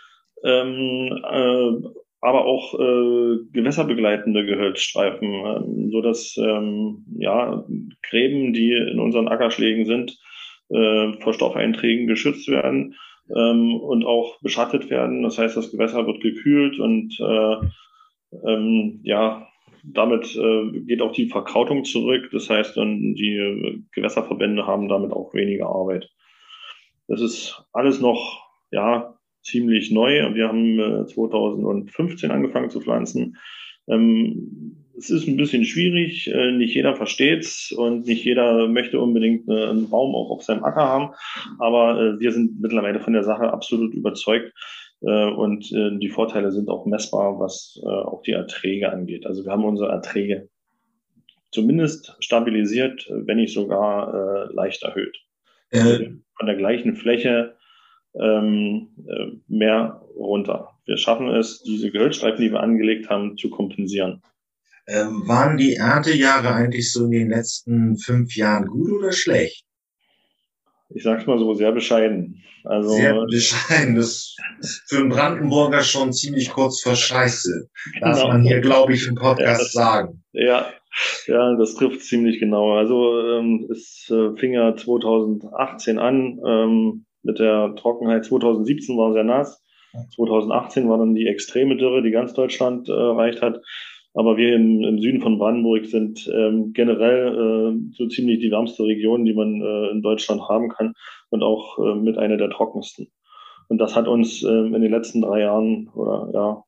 ähm, 0.44 1.20
äh, 1.24 1.88
aber 2.20 2.46
auch 2.46 2.74
äh, 2.74 3.38
gewässerbegleitende 3.52 4.46
Gehölzstreifen, 4.46 5.90
so 5.92 6.02
dass 6.02 6.36
ähm, 6.38 7.06
ja 7.18 7.66
Gräben, 8.02 8.54
die 8.54 8.74
in 8.74 9.00
unseren 9.00 9.28
Ackerschlägen 9.28 9.86
sind, 9.86 10.18
äh, 10.70 11.14
vor 11.20 11.34
Stoffeinträgen 11.34 12.08
geschützt 12.08 12.50
werden 12.50 12.96
ähm, 13.36 13.76
und 13.76 14.06
auch 14.06 14.40
beschattet 14.42 14.90
werden. 14.90 15.24
Das 15.24 15.38
heißt, 15.38 15.56
das 15.56 15.72
Gewässer 15.72 16.06
wird 16.08 16.22
gekühlt 16.22 16.80
und 16.80 17.18
ähm, 18.46 19.00
ja, 19.04 19.48
damit 19.84 20.36
äh, 20.36 20.80
geht 20.82 21.02
auch 21.02 21.12
die 21.12 21.30
Verkrautung 21.30 21.84
zurück. 21.84 22.30
Das 22.32 22.50
heißt, 22.50 22.78
dann 22.78 23.14
die 23.14 23.84
Gewässerverbände 23.92 24.66
haben 24.66 24.88
damit 24.88 25.12
auch 25.12 25.34
weniger 25.34 25.68
Arbeit. 25.68 26.10
Das 27.08 27.22
ist 27.22 27.64
alles 27.74 28.00
noch 28.00 28.48
ja 28.72 29.18
ziemlich 29.44 29.92
neu. 29.92 30.34
Wir 30.34 30.48
haben 30.48 30.80
äh, 30.80 31.06
2015 31.06 32.32
angefangen 32.32 32.70
zu 32.70 32.82
pflanzen. 32.82 33.38
Ähm, 33.88 34.78
es 34.98 35.10
ist 35.10 35.28
ein 35.28 35.38
bisschen 35.38 35.66
schwierig, 35.66 36.28
äh, 36.32 36.52
nicht 36.52 36.76
jeder 36.76 36.96
versteht's 36.96 37.72
und 37.72 38.06
nicht 38.06 38.24
jeder 38.24 38.68
möchte 38.68 39.00
unbedingt 39.00 39.48
äh, 39.50 39.66
einen 39.66 39.90
Baum 39.90 40.16
auch 40.16 40.30
auf 40.30 40.44
seinem 40.44 40.64
Acker 40.64 40.88
haben, 40.88 41.10
aber 41.60 42.00
äh, 42.00 42.20
wir 42.20 42.32
sind 42.32 42.62
mittlerweile 42.62 43.00
von 43.00 43.14
der 43.14 43.24
Sache 43.24 43.52
absolut 43.52 43.94
überzeugt 43.94 44.54
und 45.04 45.70
die 45.70 46.10
Vorteile 46.10 46.52
sind 46.52 46.70
auch 46.70 46.86
messbar, 46.86 47.40
was 47.40 47.80
auch 47.84 48.22
die 48.22 48.32
Erträge 48.32 48.92
angeht. 48.92 49.26
Also 49.26 49.44
wir 49.44 49.52
haben 49.52 49.66
unsere 49.66 49.92
Erträge 49.92 50.50
zumindest 51.52 52.16
stabilisiert, 52.20 53.06
wenn 53.10 53.38
nicht 53.38 53.54
sogar 53.54 54.50
leicht 54.54 54.84
erhöht. 54.84 55.18
Also 55.74 56.06
von 56.38 56.46
der 56.46 56.56
gleichen 56.56 56.96
Fläche 56.96 57.56
ähm, 58.16 58.90
mehr 59.48 60.02
runter. 60.16 60.70
Wir 60.86 60.98
schaffen 60.98 61.30
es, 61.30 61.64
diese 61.64 61.92
Gehölzstreifen, 61.92 62.44
die 62.44 62.52
wir 62.52 62.60
angelegt 62.60 63.10
haben, 63.10 63.38
zu 63.38 63.50
kompensieren. 63.50 64.22
Ähm, 64.88 65.24
waren 65.28 65.58
die 65.58 65.76
Erntejahre 65.76 66.54
eigentlich 66.54 66.92
so 66.92 67.06
in 67.06 67.12
den 67.12 67.30
letzten 67.30 67.98
fünf 67.98 68.36
Jahren 68.36 68.68
gut 68.68 68.92
oder 68.92 69.12
schlecht? 69.12 69.66
Ich 70.96 71.04
sag's 71.04 71.26
mal 71.26 71.40
so, 71.40 71.54
sehr 71.54 71.72
bescheiden. 71.72 72.44
Also, 72.64 72.90
sehr 72.90 73.14
bescheiden. 73.26 73.96
Das 73.96 74.36
ist 74.60 74.84
für 74.88 74.98
einen 74.98 75.10
Brandenburger 75.10 75.82
schon 75.82 76.14
ziemlich 76.14 76.50
kurz 76.52 76.82
vor 76.82 76.96
Scheiße. 76.96 77.68
Darf 78.00 78.18
genau. 78.18 78.28
man 78.30 78.44
hier, 78.44 78.62
glaube 78.62 78.94
ich, 78.94 79.08
im 79.08 79.16
Podcast 79.16 79.42
ja, 79.42 79.58
das, 79.58 79.72
sagen. 79.72 80.24
Ja, 80.32 80.68
ja, 81.28 81.56
das 81.56 81.76
trifft 81.76 82.02
ziemlich 82.02 82.40
genau. 82.40 82.74
Also 82.74 83.20
ähm, 83.20 83.68
es 83.72 84.10
äh, 84.10 84.36
fing 84.38 84.54
ja 84.54 84.76
2018 84.76 85.98
an 85.98 86.40
ähm, 86.46 87.06
mit 87.24 87.40
der 87.40 87.76
Trockenheit. 87.76 88.26
2017 88.26 88.98
war 88.98 89.14
sehr 89.14 89.24
nass. 89.24 89.62
2018 90.16 90.90
war 90.90 90.98
dann 90.98 91.14
die 91.14 91.28
extreme 91.28 91.78
Dürre, 91.78 92.02
die 92.02 92.12
ganz 92.12 92.34
Deutschland 92.34 92.90
äh, 92.90 92.94
erreicht 92.94 93.42
hat. 93.42 93.62
Aber 94.14 94.38
wir 94.38 94.54
im, 94.54 94.84
im 94.84 95.00
Süden 95.00 95.22
von 95.22 95.40
Brandenburg 95.40 95.86
sind 95.86 96.30
ähm, 96.34 96.74
generell 96.74 97.28
äh, 97.34 97.94
so 97.94 98.08
ziemlich 98.08 98.40
die 98.40 98.52
wärmste 98.52 98.84
Region, 98.84 99.26
die 99.26 99.34
man 99.34 99.62
äh, 99.62 99.90
in 99.90 100.02
Deutschland 100.02 100.48
haben 100.48 100.70
kann 100.70 100.94
und 101.30 101.42
auch 101.42 101.80
äh, 101.80 101.96
mit 101.96 102.18
einer 102.18 102.38
der 102.38 102.52
trockensten. 102.52 103.12
Und 103.70 103.80
das 103.80 103.96
hat 103.96 104.08
uns 104.08 104.44
äh, 104.44 104.48
in 104.48 104.82
den 104.82 104.92
letzten 104.92 105.22
drei 105.22 105.42
Jahren 105.42 105.90
oder 105.96 106.30
ja, 106.34 106.64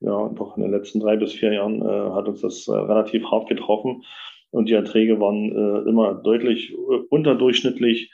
ja, 0.00 0.28
doch 0.30 0.56
in 0.56 0.62
den 0.62 0.72
letzten 0.72 1.00
drei 1.00 1.16
bis 1.16 1.32
vier 1.32 1.52
Jahren 1.52 1.82
äh, 1.82 2.10
hat 2.10 2.28
uns 2.28 2.40
das 2.40 2.66
äh, 2.68 2.72
relativ 2.72 3.24
hart 3.30 3.48
getroffen. 3.48 4.02
Und 4.50 4.68
die 4.68 4.74
Erträge 4.74 5.20
waren 5.20 5.52
äh, 5.52 5.88
immer 5.88 6.14
deutlich 6.14 6.74
unterdurchschnittlich 7.10 8.12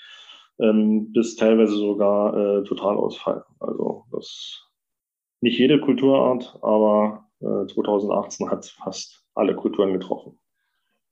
ähm, 0.61 1.13
bis 1.13 1.37
teilweise 1.37 1.77
sogar 1.77 2.65
Totalausfall. 2.65 3.45
Also 3.61 4.05
das 4.13 4.63
nicht 5.41 5.59
jede 5.59 5.81
Kulturart, 5.81 6.59
aber 6.63 7.26
2018 7.73 8.47
äh, 8.47 8.51
hat 8.51 8.67
fast 8.67 9.23
alle 9.35 9.55
Kulturen 9.55 9.93
getroffen. 9.93 10.39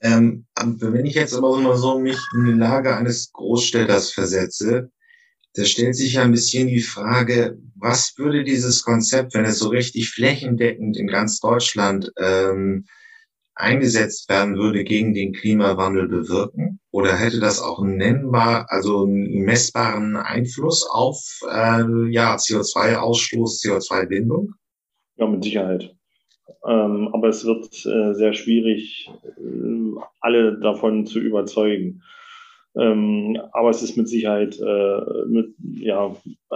Ähm, 0.01 0.47
wenn 0.57 1.07
ich 1.07 1.15
jetzt 1.15 1.35
aber 1.35 1.57
mal 1.57 1.77
so 1.77 1.99
mich 1.99 2.19
in 2.37 2.45
die 2.45 2.53
Lage 2.53 2.97
eines 2.97 3.33
Großstädters 3.33 4.13
versetze, 4.13 4.91
da 5.55 5.65
stellt 5.65 5.95
sich 5.95 6.15
ja 6.15 6.23
ein 6.23 6.33
bisschen 6.33 6.67
die 6.67 6.83
Frage, 6.83 7.59
was 7.77 8.15
würde 8.17 8.43
dieses 8.43 8.83
Konzept, 8.83 9.35
wenn 9.35 9.45
es 9.45 9.61
so 9.61 9.69
richtig 9.69 10.11
flächendeckend 10.11 10.97
in 10.97 11.07
ganz 11.07 11.39
Deutschland 11.39 12.11
ähm, 12.19 12.87
eingesetzt 13.55 14.29
werden 14.29 14.57
würde, 14.57 14.83
gegen 14.83 15.15
den 15.15 15.33
Klimawandel 15.33 16.09
bewirken? 16.09 16.81
Oder 16.91 17.17
hätte 17.17 17.39
das 17.41 17.61
auch 17.61 17.81
einen 17.81 17.97
nennbar, 17.97 18.67
also 18.69 19.05
einen 19.05 19.45
messbaren 19.45 20.17
Einfluss 20.17 20.87
auf 20.91 21.41
äh, 21.49 22.11
ja, 22.11 22.35
CO2-Ausstoß, 22.35 23.63
CO2-Bindung? 23.63 24.55
Ja, 25.17 25.29
mit 25.29 25.45
Sicherheit. 25.45 25.94
Ähm, 26.67 27.09
aber 27.13 27.29
es 27.29 27.45
wird 27.45 27.67
äh, 27.87 28.15
sehr 28.15 28.33
schwierig, 28.33 29.11
äh, 29.25 30.01
alle 30.21 30.59
davon 30.59 31.07
zu 31.07 31.21
überzeugen. 31.21 32.03
Ähm, 32.77 33.39
aber 33.53 33.71
es 33.71 33.83
ist 33.83 33.97
mit 33.97 34.09
Sicherheit 34.09 34.59
äh, 34.59 35.01
mit, 35.27 35.55
ja, 35.59 36.15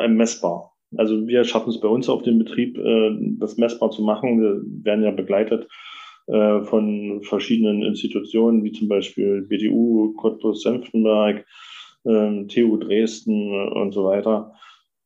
messbar. 0.09 0.73
Also 0.97 1.27
wir 1.27 1.45
schaffen 1.45 1.71
es 1.71 1.81
bei 1.81 1.89
uns 1.89 2.09
auf 2.09 2.23
dem 2.23 2.39
Betrieb, 2.39 2.79
äh, 2.79 3.17
das 3.39 3.57
messbar 3.57 3.91
zu 3.91 4.03
machen. 4.03 4.41
Wir 4.41 4.63
werden 4.85 5.05
ja 5.05 5.11
begleitet 5.11 5.69
äh, 6.27 6.63
von 6.63 7.23
verschiedenen 7.23 7.83
Institutionen, 7.83 8.65
wie 8.65 8.73
zum 8.73 8.89
Beispiel 8.89 9.43
BDU, 9.43 10.15
Cottbus-Senftenberg, 10.17 11.45
äh, 12.05 12.45
TU 12.47 12.77
Dresden 12.79 13.69
und 13.71 13.93
so 13.93 14.05
weiter. 14.05 14.55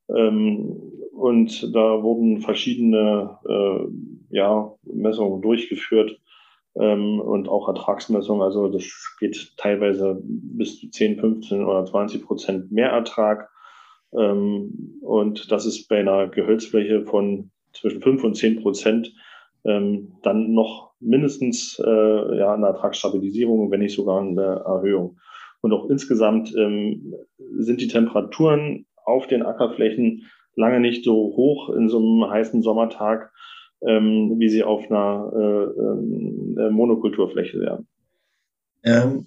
Ähm, 0.09 1.02
und 1.13 1.75
da 1.75 2.01
wurden 2.01 2.41
verschiedene 2.41 3.37
äh, 3.47 4.35
ja, 4.35 4.73
Messungen 4.83 5.41
durchgeführt 5.41 6.19
ähm, 6.75 7.19
und 7.19 7.47
auch 7.47 7.67
Ertragsmessungen. 7.67 8.41
Also 8.41 8.67
das 8.67 9.15
geht 9.19 9.53
teilweise 9.57 10.19
bis 10.23 10.79
zu 10.79 10.89
10, 10.89 11.19
15 11.19 11.63
oder 11.63 11.85
20 11.85 12.25
Prozent 12.25 12.71
mehr 12.71 12.89
Ertrag. 12.89 13.49
Ähm, 14.17 14.99
und 15.01 15.51
das 15.51 15.67
ist 15.67 15.87
bei 15.87 15.99
einer 15.99 16.27
Gehölzfläche 16.27 17.05
von 17.05 17.51
zwischen 17.73 18.01
5 18.01 18.23
und 18.23 18.35
10 18.35 18.61
Prozent 18.61 19.13
ähm, 19.65 20.13
dann 20.23 20.53
noch 20.53 20.93
mindestens 20.99 21.79
äh, 21.79 22.37
ja, 22.37 22.55
eine 22.55 22.67
Ertragsstabilisierung, 22.67 23.69
wenn 23.71 23.81
nicht 23.81 23.95
sogar 23.95 24.19
eine 24.19 24.63
Erhöhung. 24.65 25.19
Und 25.61 25.73
auch 25.73 25.89
insgesamt 25.89 26.53
ähm, 26.57 27.13
sind 27.57 27.81
die 27.81 27.87
Temperaturen 27.87 28.85
auf 29.05 29.27
den 29.27 29.43
Ackerflächen 29.43 30.23
lange 30.55 30.79
nicht 30.79 31.03
so 31.03 31.13
hoch 31.13 31.69
in 31.69 31.89
so 31.89 31.97
einem 31.97 32.29
heißen 32.29 32.61
Sommertag, 32.61 33.31
ähm, 33.87 34.35
wie 34.37 34.49
sie 34.49 34.63
auf 34.63 34.89
einer 34.89 35.31
äh, 35.35 36.61
äh, 36.61 36.69
Monokulturfläche 36.69 37.59
wären. 37.59 37.87
Ähm, 38.83 39.25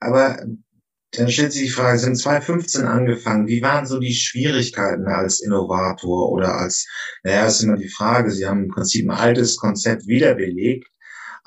aber 0.00 0.38
dann 1.12 1.30
stellt 1.30 1.52
sich 1.52 1.64
die 1.64 1.70
Frage, 1.70 1.98
sind 1.98 2.16
2015 2.16 2.84
angefangen, 2.84 3.48
wie 3.48 3.62
waren 3.62 3.86
so 3.86 3.98
die 3.98 4.12
Schwierigkeiten 4.12 5.06
als 5.06 5.40
Innovator 5.40 6.30
oder 6.30 6.54
als, 6.54 6.86
naja, 7.24 7.46
ist 7.46 7.62
immer 7.62 7.76
die 7.76 7.88
Frage, 7.88 8.30
Sie 8.30 8.46
haben 8.46 8.64
im 8.64 8.68
Prinzip 8.68 9.08
ein 9.08 9.16
altes 9.16 9.56
Konzept 9.56 10.06
wiederbelegt, 10.06 10.88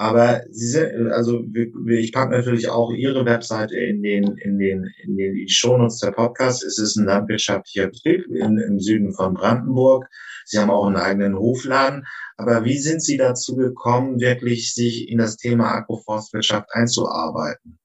aber 0.01 0.41
Sie 0.49 0.65
sind, 0.65 1.11
also 1.11 1.43
ich 1.87 2.11
packe 2.11 2.31
natürlich 2.31 2.67
auch 2.69 2.91
Ihre 2.91 3.23
Webseite 3.23 3.77
in 3.77 4.01
den, 4.01 4.35
in 4.37 4.57
den, 4.57 4.89
in 5.03 5.15
den 5.15 5.47
Shownotes 5.47 5.99
der 5.99 6.09
Podcast. 6.09 6.63
Es 6.63 6.79
ist 6.79 6.95
ein 6.95 7.05
landwirtschaftlicher 7.05 7.85
Betrieb 7.85 8.25
in, 8.25 8.57
im 8.57 8.79
Süden 8.79 9.13
von 9.13 9.35
Brandenburg. 9.35 10.07
Sie 10.45 10.57
haben 10.57 10.71
auch 10.71 10.87
einen 10.87 10.95
eigenen 10.95 11.37
Hofladen. 11.37 12.05
Aber 12.35 12.65
wie 12.65 12.79
sind 12.79 13.03
Sie 13.03 13.17
dazu 13.17 13.55
gekommen, 13.55 14.19
wirklich 14.19 14.73
sich 14.73 15.07
in 15.07 15.19
das 15.19 15.37
Thema 15.37 15.75
Agroforstwirtschaft 15.75 16.69
einzuarbeiten? 16.73 17.77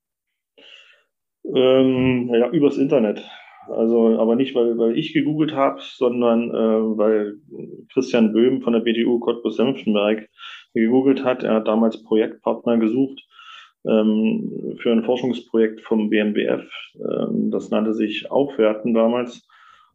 Ähm, 1.45 2.31
ja, 2.33 2.49
übers 2.49 2.79
Internet. 2.79 3.23
Also, 3.69 4.19
aber 4.19 4.37
nicht, 4.37 4.55
weil, 4.55 4.79
weil 4.79 4.97
ich 4.97 5.13
gegoogelt 5.13 5.53
habe, 5.53 5.81
sondern 5.83 6.51
äh, 6.51 6.97
weil 6.97 7.35
Christian 7.93 8.33
Böhm 8.33 8.63
von 8.63 8.73
der 8.73 8.81
BDU 8.81 9.19
Cottbus-Senftenberg 9.19 10.31
gegoogelt 10.81 11.25
hat. 11.25 11.43
Er 11.43 11.55
hat 11.55 11.69
damals 11.69 12.03
Projektpartner 12.03 12.79
gesucht 12.79 13.23
ähm, 13.87 14.77
für 14.81 14.93
ein 14.93 15.05
Forschungsprojekt 15.05 15.81
vom 15.81 16.11
BMBF. 16.11 16.69
Ähm, 16.97 17.51
das 17.51 17.71
nannte 17.71 17.95
sich 17.95 18.31
Aufwerten 18.31 18.95
damals. 18.95 19.47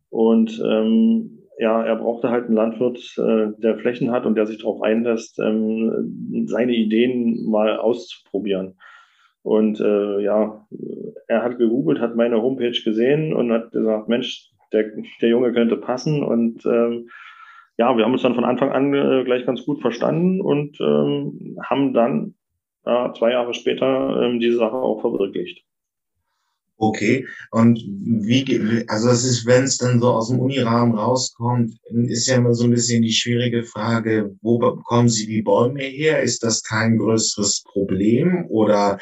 Und 0.09 0.61
ähm, 0.65 1.39
ja, 1.57 1.83
er 1.83 1.95
brauchte 1.95 2.29
halt 2.29 2.45
einen 2.45 2.55
Landwirt, 2.55 2.97
äh, 3.17 3.47
der 3.61 3.77
Flächen 3.77 4.11
hat 4.11 4.25
und 4.25 4.35
der 4.35 4.45
sich 4.45 4.59
darauf 4.59 4.81
einlässt, 4.81 5.39
ähm, 5.39 6.45
seine 6.47 6.73
Ideen 6.73 7.45
mal 7.50 7.77
auszuprobieren. 7.77 8.77
Und 9.43 9.79
äh, 9.79 10.21
ja, 10.21 10.67
er 11.27 11.43
hat 11.43 11.57
gegoogelt, 11.57 12.00
hat 12.00 12.15
meine 12.15 12.41
Homepage 12.41 12.79
gesehen 12.83 13.33
und 13.33 13.51
hat 13.51 13.71
gesagt, 13.71 14.07
Mensch, 14.07 14.51
der, 14.71 14.91
der 15.21 15.29
Junge 15.29 15.51
könnte 15.51 15.77
passen. 15.77 16.23
Und 16.23 16.65
ähm, 16.65 17.09
ja, 17.81 17.97
wir 17.97 18.05
haben 18.05 18.13
uns 18.13 18.21
dann 18.21 18.35
von 18.35 18.45
Anfang 18.45 18.71
an 18.71 18.93
äh, 18.93 19.23
gleich 19.23 19.43
ganz 19.43 19.65
gut 19.65 19.81
verstanden 19.81 20.39
und 20.39 20.79
ähm, 20.79 21.57
haben 21.67 21.95
dann 21.95 22.35
äh, 22.85 23.11
zwei 23.17 23.31
Jahre 23.31 23.55
später 23.55 24.21
ähm, 24.21 24.39
diese 24.39 24.57
Sache 24.57 24.75
auch 24.75 25.01
verwirklicht. 25.01 25.65
Okay, 26.77 27.27
und 27.50 27.79
wie, 27.79 28.85
also 28.88 29.07
das 29.07 29.23
ist, 29.23 29.47
wenn 29.47 29.63
es 29.63 29.79
dann 29.79 30.00
so 30.00 30.09
aus 30.09 30.29
dem 30.29 30.39
Unirahmen 30.39 30.95
rauskommt, 30.95 31.73
ist 31.89 32.27
ja 32.27 32.35
immer 32.35 32.53
so 32.53 32.65
ein 32.65 32.71
bisschen 32.71 33.01
die 33.01 33.13
schwierige 33.13 33.63
Frage, 33.63 34.35
wo 34.43 34.59
bekommen 34.59 35.09
Sie 35.09 35.25
die 35.25 35.41
Bäume 35.41 35.81
her? 35.81 36.21
Ist 36.21 36.43
das 36.43 36.61
kein 36.61 37.00
größeres 37.00 37.63
Problem? 37.63 38.45
Oder 38.50 39.00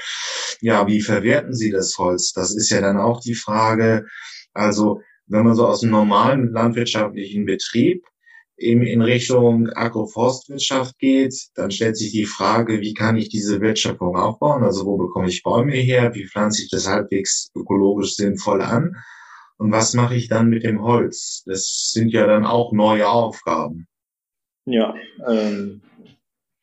ja, 0.62 0.88
wie 0.88 1.02
verwerten 1.02 1.54
Sie 1.54 1.70
das 1.70 1.98
Holz? 1.98 2.32
Das 2.32 2.56
ist 2.56 2.70
ja 2.70 2.80
dann 2.80 2.98
auch 2.98 3.20
die 3.20 3.36
Frage. 3.36 4.06
Also, 4.54 5.02
wenn 5.28 5.44
man 5.44 5.56
so 5.56 5.68
aus 5.68 5.82
dem 5.82 5.92
normalen 5.92 6.54
landwirtschaftlichen 6.54 7.46
Betrieb 7.46 8.04
in, 8.60 8.82
in 8.84 9.02
Richtung 9.02 9.70
Agroforstwirtschaft 9.70 10.98
geht, 11.00 11.34
dann 11.56 11.72
stellt 11.72 11.98
sich 11.98 12.12
die 12.12 12.26
Frage, 12.26 12.82
wie 12.82 12.94
kann 12.94 13.18
ich 13.18 13.30
diese 13.30 13.62
Wertschöpfung 13.62 14.16
aufbauen? 14.16 14.64
Also 14.64 14.86
wo 14.86 14.98
bekomme 14.98 15.30
ich 15.30 15.44
Bäume 15.44 15.74
her? 15.74 16.14
Wie 16.14 16.28
pflanze 16.28 16.64
ich 16.64 16.70
das 16.70 16.88
halbwegs 16.88 17.50
ökologisch 17.56 18.16
sinnvoll 18.16 18.62
an? 18.62 18.96
Und 19.58 19.72
was 19.72 19.94
mache 19.94 20.16
ich 20.16 20.30
dann 20.30 20.50
mit 20.50 20.64
dem 20.64 20.82
Holz? 20.82 21.44
Das 21.46 21.92
sind 21.94 22.14
ja 22.14 22.26
dann 22.26 22.46
auch 22.46 22.72
neue 22.72 23.10
Aufgaben. 23.10 23.88
Ja, 24.66 24.94
ähm, 25.28 25.82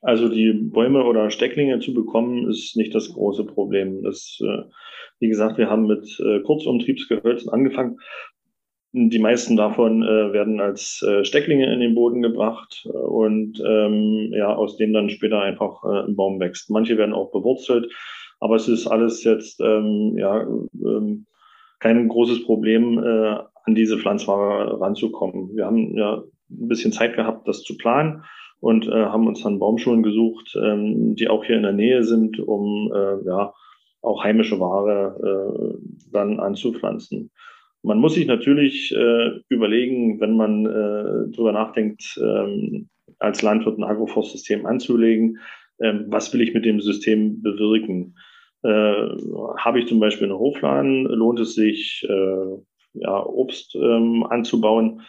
also 0.00 0.29
die 0.29 0.53
Bäume 0.53 1.05
oder 1.05 1.31
Stecklinge 1.31 1.81
zu 1.81 1.93
bekommen, 1.93 2.49
ist 2.49 2.76
nicht 2.76 2.95
das 2.95 3.12
große 3.12 3.45
Problem. 3.45 4.03
Das, 4.03 4.38
äh, 4.41 4.62
wie 5.19 5.29
gesagt, 5.29 5.59
wir 5.59 5.69
haben 5.69 5.87
mit 5.87 6.07
äh, 6.21 6.41
Kurzumtriebsgehölzen 6.41 7.50
angefangen 7.50 7.99
die 8.97 9.19
meisten 9.19 9.57
davon 9.57 10.03
äh, 10.03 10.33
werden 10.33 10.61
als 10.61 11.03
äh, 11.07 11.25
Stecklinge 11.25 11.73
in 11.73 11.81
den 11.81 11.95
Boden 11.95 12.23
gebracht 12.23 12.87
äh, 12.87 12.97
und 12.97 13.62
ähm, 13.67 14.33
ja, 14.33 14.55
aus 14.55 14.76
denen 14.79 14.95
dann 14.95 15.11
später 15.11 15.43
einfach 15.43 15.85
äh, 15.85 16.09
ein 16.09 16.17
Baum 16.17 16.41
wächst. 16.41 16.71
Manche 16.71 16.97
werden 16.97 17.15
auch 17.15 17.31
bewurzelt, 17.31 17.93
aber 18.41 18.57
es 18.57 18.69
ist 18.69 18.87
alles 18.87 19.23
jetzt 19.25 19.61
ähm, 19.61 20.15
ja 20.17 20.43
ähm, 20.43 21.26
kein 21.79 22.09
großes 22.09 22.45
Problem, 22.45 22.99
äh, 22.99 23.37
an 23.65 23.75
diese 23.75 23.99
Pflanzware 23.99 24.81
ranzukommen. 24.81 25.55
Wir 25.55 25.67
haben 25.67 25.95
ja 25.97 26.23
ein 26.50 26.69
bisschen 26.69 26.93
Zeit 26.93 27.17
gehabt, 27.17 27.47
das 27.47 27.62
zu 27.62 27.76
planen 27.76 28.25
und 28.61 28.87
äh, 28.87 28.93
haben 28.93 29.26
uns 29.26 29.43
dann 29.43 29.59
Baumschulen 29.59 30.03
gesucht, 30.03 30.57
ähm, 30.57 31.17
die 31.17 31.29
auch 31.29 31.45
hier 31.45 31.57
in 31.57 31.65
der 31.65 31.73
Nähe 31.73 32.03
sind, 32.03 32.38
um 32.38 32.91
äh, 32.95 33.26
ja 33.26 33.53
auch 34.00 34.25
heimische 34.25 34.59
Ware 34.61 35.19
äh, 35.21 36.11
dann 36.12 36.41
anzupflanzen. 36.41 37.31
Man 37.87 38.00
muss 38.00 38.14
sich 38.14 38.26
natürlich 38.26 38.93
äh, 38.97 39.31
überlegen, 39.49 40.21
wenn 40.21 40.37
man 40.37 40.66
äh, 40.66 41.31
darüber 41.31 41.52
nachdenkt, 41.52 42.19
ähm, 42.21 42.88
als 43.21 43.43
Landwirt 43.43 43.78
ein 43.78 43.85
Agroforstsystem 43.85 44.66
anzulegen, 44.66 45.38
ähm, 45.81 46.07
was 46.09 46.35
will 46.35 46.40
ich 46.40 46.52
mit 46.52 46.64
dem 46.64 46.81
System 46.81 47.43
bewirken? 47.43 48.16
Äh, 48.64 48.69
Habe 49.59 49.78
ich 49.78 49.87
zum 49.87 50.00
Beispiel 50.00 50.26
einen 50.26 50.37
Hofladen, 50.38 51.05
lohnt 51.05 51.38
es 51.38 51.55
sich, 51.55 52.05
äh, 52.09 52.57
ja, 52.95 53.25
Obst 53.25 53.76
ähm, 53.76 54.26
anzubauen? 54.28 55.02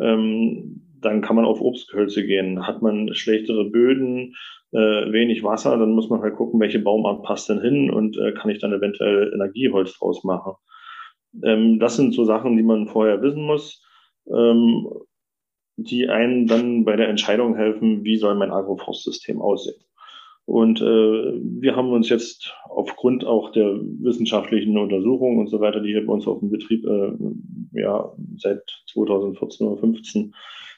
Ähm, 0.00 0.82
dann 1.00 1.20
kann 1.20 1.36
man 1.36 1.44
auf 1.44 1.60
Obstgehölze 1.60 2.26
gehen. 2.26 2.66
Hat 2.66 2.82
man 2.82 3.14
schlechtere 3.14 3.70
Böden, 3.70 4.34
äh, 4.72 5.12
wenig 5.12 5.44
Wasser, 5.44 5.78
dann 5.78 5.92
muss 5.92 6.10
man 6.10 6.20
halt 6.20 6.34
gucken, 6.34 6.58
welche 6.58 6.80
Baumart 6.80 7.22
passt 7.22 7.48
denn 7.48 7.60
hin 7.60 7.90
und 7.90 8.18
äh, 8.18 8.32
kann 8.32 8.50
ich 8.50 8.58
dann 8.58 8.72
eventuell 8.72 9.30
Energieholz 9.32 9.96
draus 9.96 10.24
machen. 10.24 10.54
Ähm, 11.42 11.78
das 11.78 11.96
sind 11.96 12.14
so 12.14 12.24
Sachen, 12.24 12.56
die 12.56 12.62
man 12.62 12.86
vorher 12.86 13.22
wissen 13.22 13.44
muss, 13.44 13.82
ähm, 14.28 14.86
die 15.76 16.08
einen 16.08 16.46
dann 16.46 16.84
bei 16.84 16.96
der 16.96 17.08
Entscheidung 17.08 17.56
helfen, 17.56 18.04
wie 18.04 18.16
soll 18.16 18.34
mein 18.34 18.52
Agroforstsystem 18.52 19.40
aussehen. 19.40 19.84
Und 20.46 20.80
äh, 20.82 20.84
wir 20.84 21.74
haben 21.74 21.90
uns 21.90 22.08
jetzt 22.10 22.54
aufgrund 22.64 23.24
auch 23.24 23.50
der 23.52 23.80
wissenschaftlichen 24.00 24.76
Untersuchungen 24.76 25.38
und 25.38 25.48
so 25.48 25.60
weiter, 25.60 25.80
die 25.80 25.90
hier 25.90 26.06
bei 26.06 26.12
uns 26.12 26.26
auf 26.26 26.40
dem 26.40 26.50
Betrieb 26.50 26.84
äh, 26.84 27.12
ja 27.72 28.12
seit 28.36 28.62
2014 28.92 29.66
oder 29.66 29.76
2015 29.76 30.34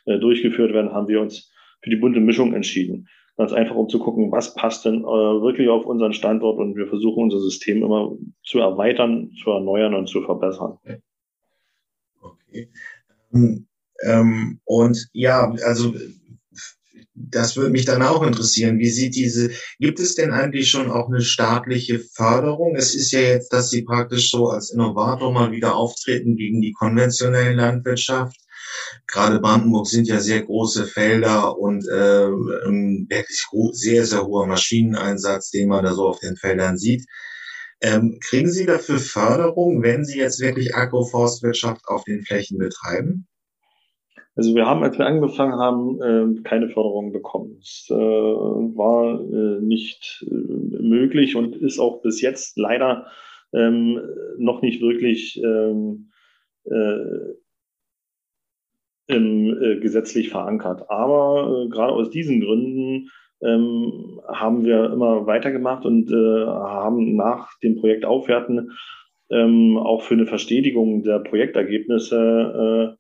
äh, 0.07 0.19
durchgeführt 0.19 0.73
werden, 0.73 0.93
haben 0.93 1.09
wir 1.09 1.21
uns 1.21 1.53
für 1.83 1.91
die 1.91 1.97
bunte 1.97 2.21
Mischung 2.21 2.55
entschieden. 2.55 3.09
Ganz 3.37 3.53
einfach, 3.53 3.75
um 3.75 3.89
zu 3.89 3.99
gucken, 3.99 4.33
was 4.33 4.55
passt 4.55 4.87
denn 4.87 5.03
äh, 5.03 5.43
wirklich 5.43 5.69
auf 5.69 5.85
unseren 5.85 6.15
Standort 6.15 6.59
und 6.59 6.75
wir 6.75 6.87
versuchen 6.87 7.25
unser 7.25 7.41
System 7.41 7.83
immer 7.83 8.17
zu 8.43 8.61
erweitern, 8.61 9.31
zu 9.43 9.51
erneuern 9.51 9.95
und 9.95 10.09
zu 10.09 10.23
verbessern. 10.23 10.79
Okay. 12.21 12.71
Ähm, 13.35 13.67
ähm 14.03 14.61
und 14.65 15.09
ja, 15.13 15.53
also 15.65 15.93
das 17.17 17.57
würde 17.57 17.71
mich 17.71 17.85
dann 17.85 18.03
auch 18.03 18.23
interessieren. 18.23 18.79
Wie 18.79 18.91
sieht 18.91 19.15
diese, 19.15 19.51
gibt 19.79 19.99
es 20.01 20.15
denn 20.15 20.33
eigentlich 20.33 20.69
schon 20.71 20.91
auch 20.91 21.09
eine 21.09 21.23
staatliche 21.23 21.99
Förderung? 21.99 22.77
Es 22.77 22.95
ist 22.95 23.11
ja 23.13 23.21
jetzt, 23.21 23.53
dass 23.53 23.71
Sie 23.71 23.83
praktisch 23.83 24.31
so 24.31 24.49
als 24.49 24.71
Innovator 24.71 25.33
mal 25.33 25.51
wieder 25.51 25.75
auftreten 25.75 26.37
gegen 26.37 26.61
die 26.61 26.73
konventionelle 26.73 27.55
Landwirtschaft. 27.55 28.37
Gerade 29.07 29.41
Brandenburg 29.41 29.87
sind 29.87 30.09
ja 30.09 30.21
sehr 30.21 30.43
große 30.43 30.85
Felder 30.85 31.59
und 31.59 31.87
äh, 31.89 32.29
wirklich 32.29 33.47
sehr, 33.73 34.05
sehr 34.05 34.27
hoher 34.27 34.47
Maschineneinsatz, 34.47 35.51
den 35.51 35.69
man 35.69 35.85
da 35.85 35.93
so 35.93 36.07
auf 36.07 36.21
den 36.21 36.37
Feldern 36.37 36.77
sieht. 36.77 37.05
Ähm, 37.83 38.19
kriegen 38.27 38.51
Sie 38.51 38.65
dafür 38.65 38.99
Förderung, 38.99 39.83
wenn 39.83 40.05
Sie 40.05 40.19
jetzt 40.19 40.41
wirklich 40.41 40.75
Agroforstwirtschaft 40.75 41.83
auf 41.89 42.05
den 42.05 42.23
Flächen 42.23 42.59
betreiben? 42.59 43.27
Also 44.35 44.55
wir 44.55 44.67
haben, 44.67 44.83
als 44.83 44.99
wir 44.99 45.07
angefangen 45.07 45.55
haben, 45.55 46.01
äh, 46.03 46.43
keine 46.43 46.69
Förderung 46.69 47.13
bekommen. 47.13 47.57
Es 47.61 47.87
äh, 47.91 47.95
war 47.95 49.19
äh, 49.21 49.61
nicht 49.63 50.27
äh, 50.29 50.83
möglich 50.83 51.37
und 51.37 51.57
ist 51.57 51.79
auch 51.79 52.03
bis 52.03 52.21
jetzt 52.21 52.59
leider 52.59 53.07
ähm, 53.55 54.01
noch 54.39 54.61
nicht 54.61 54.83
wirklich 54.83 55.41
ähm, 59.09 59.57
äh, 59.61 59.77
gesetzlich 59.81 60.31
verankert. 60.31 60.91
Aber 60.91 61.65
äh, 61.65 61.69
gerade 61.69 61.93
aus 61.93 62.11
diesen 62.11 62.41
Gründen 62.41 63.11
ähm, 63.43 64.21
haben 64.27 64.65
wir 64.65 64.93
immer 64.93 65.27
weitergemacht 65.27 65.85
und 65.85 66.11
äh, 66.11 66.47
haben 66.47 67.17
nach 67.17 67.59
dem 67.61 67.77
Projekt 67.77 68.05
Aufwerten 68.05 68.73
ähm, 69.31 69.77
auch 69.77 70.03
für 70.03 70.15
eine 70.15 70.27
Verstetigung 70.27 71.03
der 71.03 71.19
Projektergebnisse 71.19 72.97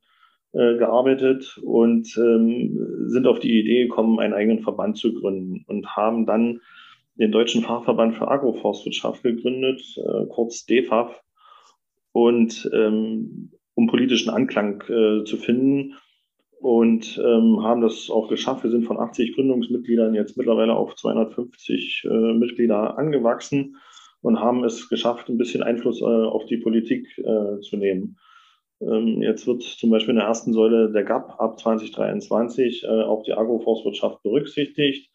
äh, 0.55 0.59
äh, 0.59 0.79
gearbeitet 0.79 1.59
und 1.63 2.17
ähm, 2.17 3.07
sind 3.09 3.27
auf 3.27 3.39
die 3.39 3.61
Idee 3.61 3.85
gekommen, 3.85 4.19
einen 4.19 4.35
eigenen 4.35 4.63
Verband 4.63 4.97
zu 4.97 5.15
gründen 5.15 5.65
und 5.67 5.97
haben 5.97 6.27
dann 6.27 6.61
den 7.15 7.33
Deutschen 7.33 7.63
Fachverband 7.63 8.17
für 8.17 8.29
Agroforstwirtschaft 8.29 9.23
gegründet, 9.23 9.83
äh, 9.99 10.27
kurz 10.29 10.67
DEFAF. 10.67 11.23
Und 12.13 12.71
ähm, 12.73 13.51
um 13.76 13.87
politischen 13.87 14.30
Anklang 14.30 14.83
äh, 14.88 15.25
zu 15.25 15.37
finden 15.37 15.95
und 16.61 17.21
ähm, 17.23 17.62
haben 17.62 17.83
das 17.83 18.11
auch 18.11 18.28
geschafft. 18.28 18.64
Wir 18.64 18.71
sind 18.71 18.87
von 18.87 18.99
80 18.99 19.35
Gründungsmitgliedern 19.35 20.14
jetzt 20.14 20.37
mittlerweile 20.37 20.75
auf 20.75 20.97
250 20.97 22.04
äh, 22.04 22.33
Mitglieder 22.33 22.99
angewachsen 22.99 23.76
und 24.23 24.40
haben 24.40 24.64
es 24.64 24.88
geschafft, 24.88 25.28
ein 25.28 25.37
bisschen 25.37 25.62
Einfluss 25.62 26.00
äh, 26.00 26.04
auf 26.04 26.47
die 26.47 26.56
Politik 26.56 27.06
äh, 27.18 27.61
zu 27.61 27.76
nehmen. 27.76 28.16
Ähm, 28.80 29.21
jetzt 29.21 29.47
wird 29.47 29.62
zum 29.62 29.90
Beispiel 29.90 30.12
in 30.12 30.21
der 30.21 30.26
ersten 30.26 30.54
Säule 30.54 30.90
der 30.90 31.04
GAP 31.04 31.38
ab 31.38 31.59
2023 31.59 32.85
äh, 32.85 32.87
auch 32.87 33.23
die 33.25 33.35
Agroforstwirtschaft 33.35 34.23
berücksichtigt. 34.23 35.10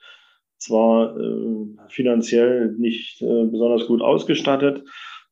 Zwar 0.58 1.20
äh, 1.20 1.90
finanziell 1.90 2.76
nicht 2.78 3.20
besonders 3.20 3.88
gut 3.88 4.04
ausgestattet, 4.04 4.84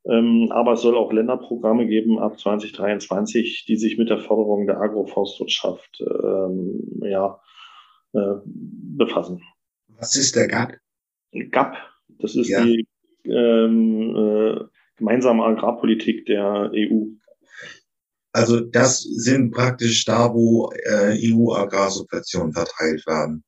aber 0.05 0.73
es 0.73 0.81
soll 0.81 0.95
auch 0.95 1.11
Länderprogramme 1.11 1.85
geben 1.85 2.19
ab 2.19 2.39
2023, 2.39 3.65
die 3.67 3.75
sich 3.75 3.97
mit 3.97 4.09
der 4.09 4.19
Förderung 4.19 4.65
der 4.65 4.79
Agroforstwirtschaft 4.79 6.01
ähm, 6.01 7.01
ja, 7.03 7.39
äh, 8.13 8.35
befassen. 8.45 9.41
Was 9.97 10.15
ist 10.15 10.35
der 10.35 10.47
GAP? 10.47 10.77
GAP, 11.31 11.75
das 12.19 12.35
ist 12.35 12.49
ja. 12.49 12.63
die 12.63 12.87
ähm, 13.25 14.15
äh, 14.15 14.65
gemeinsame 14.97 15.43
Agrarpolitik 15.43 16.25
der 16.25 16.71
EU. 16.73 17.05
Also 18.31 18.59
das 18.59 19.01
sind 19.01 19.51
praktisch 19.51 20.05
da, 20.05 20.33
wo 20.33 20.71
äh, 20.71 21.17
EU-Agrarsubventionen 21.17 22.53
verteilt 22.53 23.05
werden. 23.07 23.43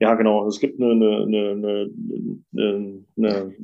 Ja, 0.00 0.14
genau. 0.14 0.48
Es 0.48 0.60
gibt 0.60 0.80
eine, 0.80 0.92
eine, 0.92 1.26
eine, 1.26 1.90
eine, 2.56 3.04
eine 3.18 3.54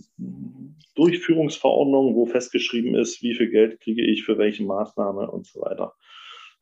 Durchführungsverordnung, 0.94 2.14
wo 2.14 2.26
festgeschrieben 2.26 2.94
ist, 2.94 3.22
wie 3.22 3.34
viel 3.34 3.50
Geld 3.50 3.80
kriege 3.80 4.04
ich 4.04 4.24
für 4.24 4.36
welche 4.36 4.62
Maßnahme 4.64 5.30
und 5.30 5.46
so 5.46 5.62
weiter. 5.62 5.94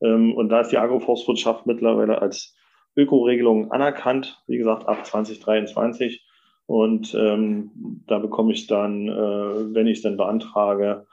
Ähm, 0.00 0.32
und 0.34 0.48
da 0.48 0.60
ist 0.60 0.70
die 0.70 0.78
Agroforstwirtschaft 0.78 1.66
mittlerweile 1.66 2.22
als 2.22 2.54
Ökoregelung 2.96 3.72
anerkannt, 3.72 4.40
wie 4.46 4.58
gesagt, 4.58 4.86
ab 4.86 5.04
2023. 5.04 6.24
Und 6.66 7.12
ähm, 7.14 7.72
da 8.06 8.20
bekomme 8.20 8.52
ich 8.52 8.68
dann, 8.68 9.08
äh, 9.08 9.74
wenn 9.74 9.88
ich 9.88 9.98
es 9.98 10.02
dann 10.02 10.16
beantrage, 10.16 11.06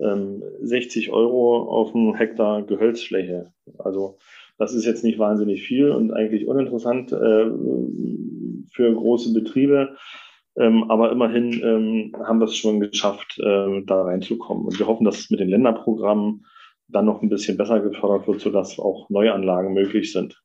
ähm, 0.00 0.42
60 0.60 1.10
Euro 1.10 1.68
auf 1.68 1.94
einen 1.94 2.14
Hektar 2.14 2.62
Gehölzfläche. 2.62 3.52
Also 3.78 4.18
das 4.58 4.74
ist 4.74 4.84
jetzt 4.84 5.04
nicht 5.04 5.18
wahnsinnig 5.18 5.62
viel 5.66 5.90
und 5.90 6.12
eigentlich 6.12 6.46
uninteressant 6.46 7.12
äh, 7.12 7.46
für 8.72 8.94
große 8.94 9.32
Betriebe. 9.32 9.96
Ähm, 10.56 10.90
aber 10.90 11.12
immerhin 11.12 11.52
ähm, 11.62 12.12
haben 12.26 12.40
wir 12.40 12.46
es 12.46 12.56
schon 12.56 12.80
geschafft, 12.80 13.38
ähm, 13.42 13.84
da 13.86 14.02
reinzukommen. 14.02 14.66
Und 14.66 14.78
wir 14.78 14.88
hoffen, 14.88 15.04
dass 15.04 15.20
es 15.20 15.30
mit 15.30 15.38
den 15.38 15.48
Länderprogrammen 15.48 16.44
dann 16.88 17.04
noch 17.04 17.22
ein 17.22 17.28
bisschen 17.28 17.56
besser 17.56 17.80
gefördert 17.80 18.26
wird, 18.26 18.40
sodass 18.40 18.78
auch 18.78 19.08
Neuanlagen 19.08 19.74
möglich 19.74 20.12
sind. 20.12 20.42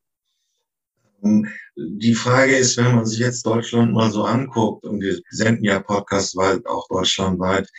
Die 1.76 2.14
Frage 2.14 2.56
ist, 2.56 2.78
wenn 2.78 2.96
man 2.96 3.06
sich 3.06 3.20
jetzt 3.20 3.46
Deutschland 3.46 3.94
mal 3.94 4.12
so 4.12 4.24
anguckt, 4.24 4.86
und 4.86 5.02
wir 5.02 5.20
senden 5.30 5.64
ja 5.64 5.80
Podcasts 5.80 6.38
auch 6.38 6.88
deutschlandweit, 6.90 7.70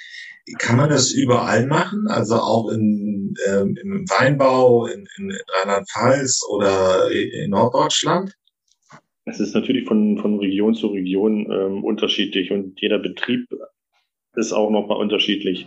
kann 0.59 0.77
man 0.77 0.91
das 0.91 1.13
überall 1.13 1.67
machen? 1.67 2.07
Also 2.09 2.37
auch 2.37 2.71
in, 2.71 3.14
ähm, 3.47 3.77
im 3.83 4.05
Weinbau 4.09 4.87
in, 4.87 5.07
in 5.17 5.37
Rheinland-Pfalz 5.49 6.43
oder 6.49 7.11
in 7.11 7.51
Norddeutschland? 7.51 8.35
Es 9.27 9.41
ist 9.41 9.55
natürlich 9.55 9.87
von, 9.87 10.19
von 10.19 10.39
Region 10.39 10.75
zu 10.75 10.89
Region 10.89 11.51
ähm, 11.51 11.85
unterschiedlich 11.85 12.51
und 12.51 12.81
jeder 12.81 12.99
Betrieb 12.99 13.49
ist 14.37 14.53
auch 14.53 14.71
nochmal 14.71 14.99
unterschiedlich. 14.99 15.67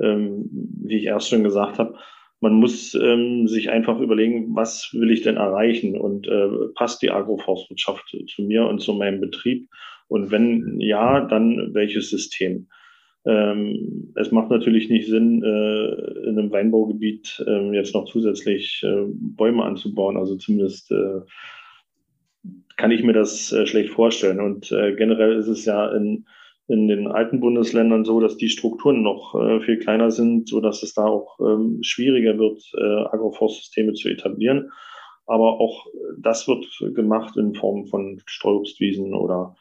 Ähm, 0.00 0.48
wie 0.84 0.96
ich 0.96 1.04
erst 1.04 1.28
schon 1.28 1.44
gesagt 1.44 1.78
habe, 1.78 1.98
man 2.40 2.54
muss 2.54 2.94
ähm, 2.94 3.48
sich 3.48 3.70
einfach 3.70 3.98
überlegen, 3.98 4.54
was 4.54 4.90
will 4.92 5.10
ich 5.10 5.22
denn 5.22 5.36
erreichen 5.36 5.98
und 5.98 6.28
äh, 6.28 6.48
passt 6.74 7.02
die 7.02 7.10
Agroforstwirtschaft 7.10 8.16
zu 8.28 8.42
mir 8.42 8.66
und 8.66 8.80
zu 8.80 8.94
meinem 8.94 9.20
Betrieb? 9.20 9.68
Und 10.06 10.30
wenn 10.30 10.80
ja, 10.80 11.26
dann 11.26 11.74
welches 11.74 12.10
System? 12.10 12.68
Ähm, 13.24 14.12
es 14.14 14.30
macht 14.30 14.50
natürlich 14.50 14.88
nicht 14.88 15.08
Sinn, 15.08 15.42
äh, 15.42 16.28
in 16.28 16.38
einem 16.38 16.50
Weinbaugebiet 16.50 17.44
äh, 17.46 17.74
jetzt 17.74 17.94
noch 17.94 18.06
zusätzlich 18.06 18.82
äh, 18.84 19.04
Bäume 19.08 19.64
anzubauen. 19.64 20.16
Also 20.16 20.36
zumindest 20.36 20.90
äh, 20.92 21.20
kann 22.76 22.90
ich 22.90 23.02
mir 23.02 23.12
das 23.12 23.52
äh, 23.52 23.66
schlecht 23.66 23.90
vorstellen. 23.90 24.40
Und 24.40 24.70
äh, 24.72 24.94
generell 24.94 25.34
ist 25.36 25.48
es 25.48 25.64
ja 25.64 25.88
in, 25.92 26.26
in 26.68 26.88
den 26.88 27.08
alten 27.08 27.40
Bundesländern 27.40 28.04
so, 28.04 28.20
dass 28.20 28.36
die 28.36 28.50
Strukturen 28.50 29.02
noch 29.02 29.34
viel 29.64 29.78
kleiner 29.78 30.10
sind, 30.10 30.48
so 30.48 30.60
dass 30.60 30.82
es 30.82 30.92
da 30.92 31.06
auch 31.06 31.38
ähm, 31.40 31.78
schwieriger 31.80 32.38
wird, 32.38 32.62
Agroforstsysteme 32.74 33.94
zu 33.94 34.10
etablieren. 34.10 34.70
Aber 35.24 35.60
auch 35.60 35.86
das 36.18 36.46
wird 36.46 36.66
gemacht 36.94 37.38
in 37.38 37.54
Form 37.54 37.86
von 37.86 38.20
Streuobstwiesen 38.26 39.14
oder 39.14 39.56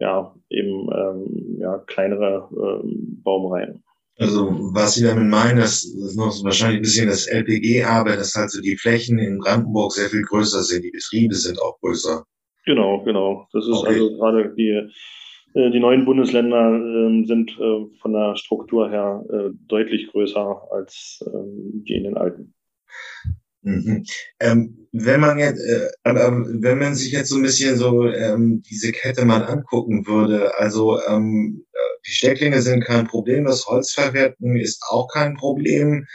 ja, 0.00 0.34
eben 0.48 0.88
ähm, 0.92 1.56
ja, 1.60 1.78
kleinere 1.86 2.48
ähm, 2.52 3.20
Baumreihen. 3.22 3.84
Also 4.18 4.50
was 4.74 4.94
Sie 4.94 5.04
damit 5.04 5.28
meinen, 5.28 5.58
das 5.58 5.84
ist 5.84 6.16
noch 6.16 6.44
wahrscheinlich 6.44 6.80
ein 6.80 6.82
bisschen 6.82 7.08
das 7.08 7.26
LPG-Arbeit, 7.26 8.18
dass 8.18 8.34
halt 8.34 8.50
so 8.50 8.60
die 8.60 8.76
Flächen 8.76 9.18
in 9.18 9.38
Brandenburg 9.38 9.92
sehr 9.92 10.10
viel 10.10 10.22
größer 10.22 10.62
sind, 10.62 10.84
die 10.84 10.90
Betriebe 10.90 11.34
sind 11.34 11.60
auch 11.60 11.78
größer. 11.80 12.24
Genau, 12.66 13.02
genau. 13.04 13.46
Das 13.52 13.64
ist 13.66 13.76
okay. 13.78 13.94
also 13.94 14.16
gerade 14.16 14.54
die, 14.54 14.90
äh, 15.54 15.70
die 15.70 15.80
neuen 15.80 16.04
Bundesländer 16.04 16.74
äh, 16.74 17.24
sind 17.24 17.52
äh, 17.58 17.86
von 18.00 18.12
der 18.12 18.36
Struktur 18.36 18.90
her 18.90 19.24
äh, 19.30 19.50
deutlich 19.68 20.08
größer 20.08 20.68
als 20.70 21.24
äh, 21.26 21.30
die 21.86 21.94
in 21.94 22.04
den 22.04 22.16
alten. 22.18 22.54
Mhm. 23.62 24.04
Ähm, 24.40 24.88
wenn 24.92 25.20
man 25.20 25.38
jetzt, 25.38 25.60
äh, 25.60 25.88
aber 26.02 26.30
wenn 26.48 26.78
man 26.78 26.94
sich 26.94 27.12
jetzt 27.12 27.28
so 27.28 27.36
ein 27.36 27.42
bisschen 27.42 27.76
so 27.76 28.06
ähm, 28.06 28.62
diese 28.62 28.90
Kette 28.92 29.24
mal 29.24 29.44
angucken 29.44 30.06
würde, 30.06 30.56
also 30.58 31.00
ähm, 31.06 31.64
die 32.06 32.12
Stecklinge 32.12 32.62
sind 32.62 32.84
kein 32.84 33.06
Problem, 33.06 33.44
das 33.44 33.66
Holzverwerten 33.66 34.56
ist 34.56 34.82
auch 34.88 35.08
kein 35.08 35.36
Problem. 35.36 36.06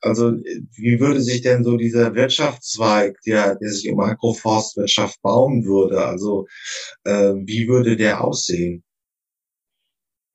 Also 0.00 0.32
wie 0.32 1.00
würde 1.00 1.20
sich 1.22 1.40
denn 1.40 1.64
so 1.64 1.76
dieser 1.76 2.14
Wirtschaftszweig, 2.14 3.16
der, 3.26 3.56
der 3.56 3.70
sich 3.70 3.90
um 3.90 4.00
Agroforstwirtschaft 4.00 5.20
bauen 5.22 5.64
würde, 5.64 6.04
also 6.04 6.46
äh, 7.04 7.32
wie 7.44 7.68
würde 7.68 7.96
der 7.96 8.22
aussehen? 8.22 8.84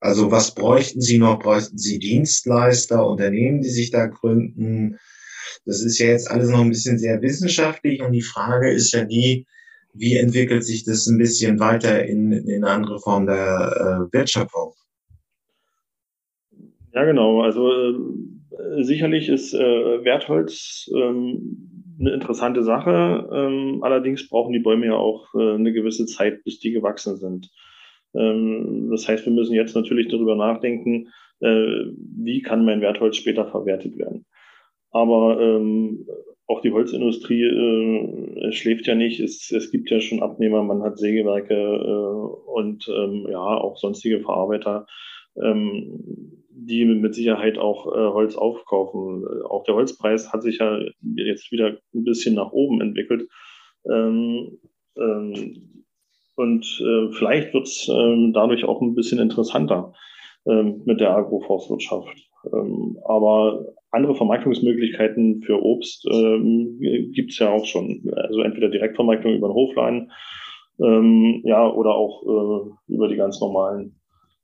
Also 0.00 0.30
was 0.30 0.54
bräuchten 0.54 1.00
Sie 1.00 1.18
noch? 1.18 1.38
Bräuchten 1.38 1.78
Sie 1.78 1.98
Dienstleister, 1.98 3.06
Unternehmen, 3.06 3.60
die 3.62 3.68
sich 3.70 3.90
da 3.90 4.06
gründen? 4.06 4.98
Das 5.64 5.82
ist 5.82 5.98
ja 5.98 6.06
jetzt 6.06 6.30
alles 6.30 6.50
noch 6.50 6.60
ein 6.60 6.70
bisschen 6.70 6.98
sehr 6.98 7.20
wissenschaftlich 7.22 8.02
und 8.02 8.12
die 8.12 8.22
Frage 8.22 8.70
ist 8.70 8.92
ja 8.92 9.04
die, 9.04 9.46
wie 9.94 10.16
entwickelt 10.16 10.64
sich 10.64 10.84
das 10.84 11.06
ein 11.06 11.18
bisschen 11.18 11.58
weiter 11.58 12.04
in, 12.04 12.32
in 12.32 12.64
eine 12.64 12.74
andere 12.74 13.00
Form 13.00 13.26
der 13.26 14.08
äh, 14.10 14.14
Wertschöpfung? 14.14 14.74
Ja, 16.92 17.04
genau. 17.04 17.42
Also 17.42 17.70
äh, 17.70 18.82
sicherlich 18.82 19.28
ist 19.28 19.54
äh, 19.54 20.04
Wertholz 20.04 20.90
ähm, 20.94 21.96
eine 22.00 22.12
interessante 22.12 22.62
Sache. 22.62 23.28
Ähm, 23.32 23.82
allerdings 23.82 24.28
brauchen 24.28 24.52
die 24.52 24.58
Bäume 24.58 24.86
ja 24.86 24.94
auch 24.94 25.26
äh, 25.34 25.54
eine 25.54 25.72
gewisse 25.72 26.06
Zeit, 26.06 26.42
bis 26.44 26.58
die 26.58 26.72
gewachsen 26.72 27.16
sind. 27.16 27.50
Ähm, 28.14 28.88
das 28.90 29.06
heißt, 29.06 29.26
wir 29.26 29.32
müssen 29.32 29.54
jetzt 29.54 29.74
natürlich 29.74 30.08
darüber 30.08 30.34
nachdenken, 30.34 31.08
äh, 31.40 31.84
wie 32.16 32.42
kann 32.42 32.64
mein 32.64 32.80
Wertholz 32.80 33.16
später 33.16 33.46
verwertet 33.46 33.96
werden. 33.98 34.26
Aber 34.90 35.40
ähm, 35.40 36.06
auch 36.46 36.60
die 36.60 36.72
Holzindustrie 36.72 37.44
äh, 37.44 38.52
schläft 38.52 38.86
ja 38.88 38.96
nicht. 38.96 39.20
Es, 39.20 39.50
es 39.52 39.70
gibt 39.70 39.88
ja 39.90 40.00
schon 40.00 40.20
Abnehmer, 40.20 40.64
man 40.64 40.82
hat 40.82 40.98
Sägewerke 40.98 41.54
äh, 41.54 42.50
und 42.50 42.88
ähm, 42.88 43.28
ja 43.30 43.38
auch 43.38 43.76
sonstige 43.76 44.20
Verarbeiter, 44.20 44.86
ähm, 45.40 46.42
die 46.50 46.84
mit 46.84 47.14
Sicherheit 47.14 47.56
auch 47.56 47.86
äh, 47.86 48.12
Holz 48.12 48.34
aufkaufen. 48.34 49.24
Auch 49.44 49.62
der 49.62 49.76
Holzpreis 49.76 50.32
hat 50.32 50.42
sich 50.42 50.58
ja 50.58 50.80
jetzt 51.14 51.52
wieder 51.52 51.78
ein 51.94 52.04
bisschen 52.04 52.34
nach 52.34 52.50
oben 52.50 52.80
entwickelt. 52.80 53.28
Ähm, 53.88 54.58
ähm, 54.96 55.84
und 56.34 56.82
äh, 56.84 57.12
vielleicht 57.12 57.54
wird 57.54 57.66
es 57.66 57.88
ähm, 57.88 58.32
dadurch 58.32 58.64
auch 58.64 58.80
ein 58.80 58.94
bisschen 58.94 59.20
interessanter 59.20 59.92
ähm, 60.46 60.82
mit 60.84 61.00
der 61.00 61.14
Agroforstwirtschaft. 61.14 62.29
Ähm, 62.52 62.98
aber 63.04 63.66
andere 63.90 64.14
Vermarktungsmöglichkeiten 64.14 65.42
für 65.42 65.62
Obst 65.62 66.06
ähm, 66.10 66.78
gibt 67.12 67.32
es 67.32 67.38
ja 67.38 67.50
auch 67.50 67.64
schon. 67.66 68.10
Also 68.14 68.40
entweder 68.40 68.68
Direktvermarktung 68.68 69.34
über 69.34 69.48
den 69.48 69.54
Hofladen, 69.54 70.12
ähm, 70.80 71.42
ja, 71.44 71.68
oder 71.68 71.94
auch 71.94 72.22
äh, 72.22 72.92
über 72.94 73.08
die 73.08 73.16
ganz 73.16 73.40
normalen 73.40 74.00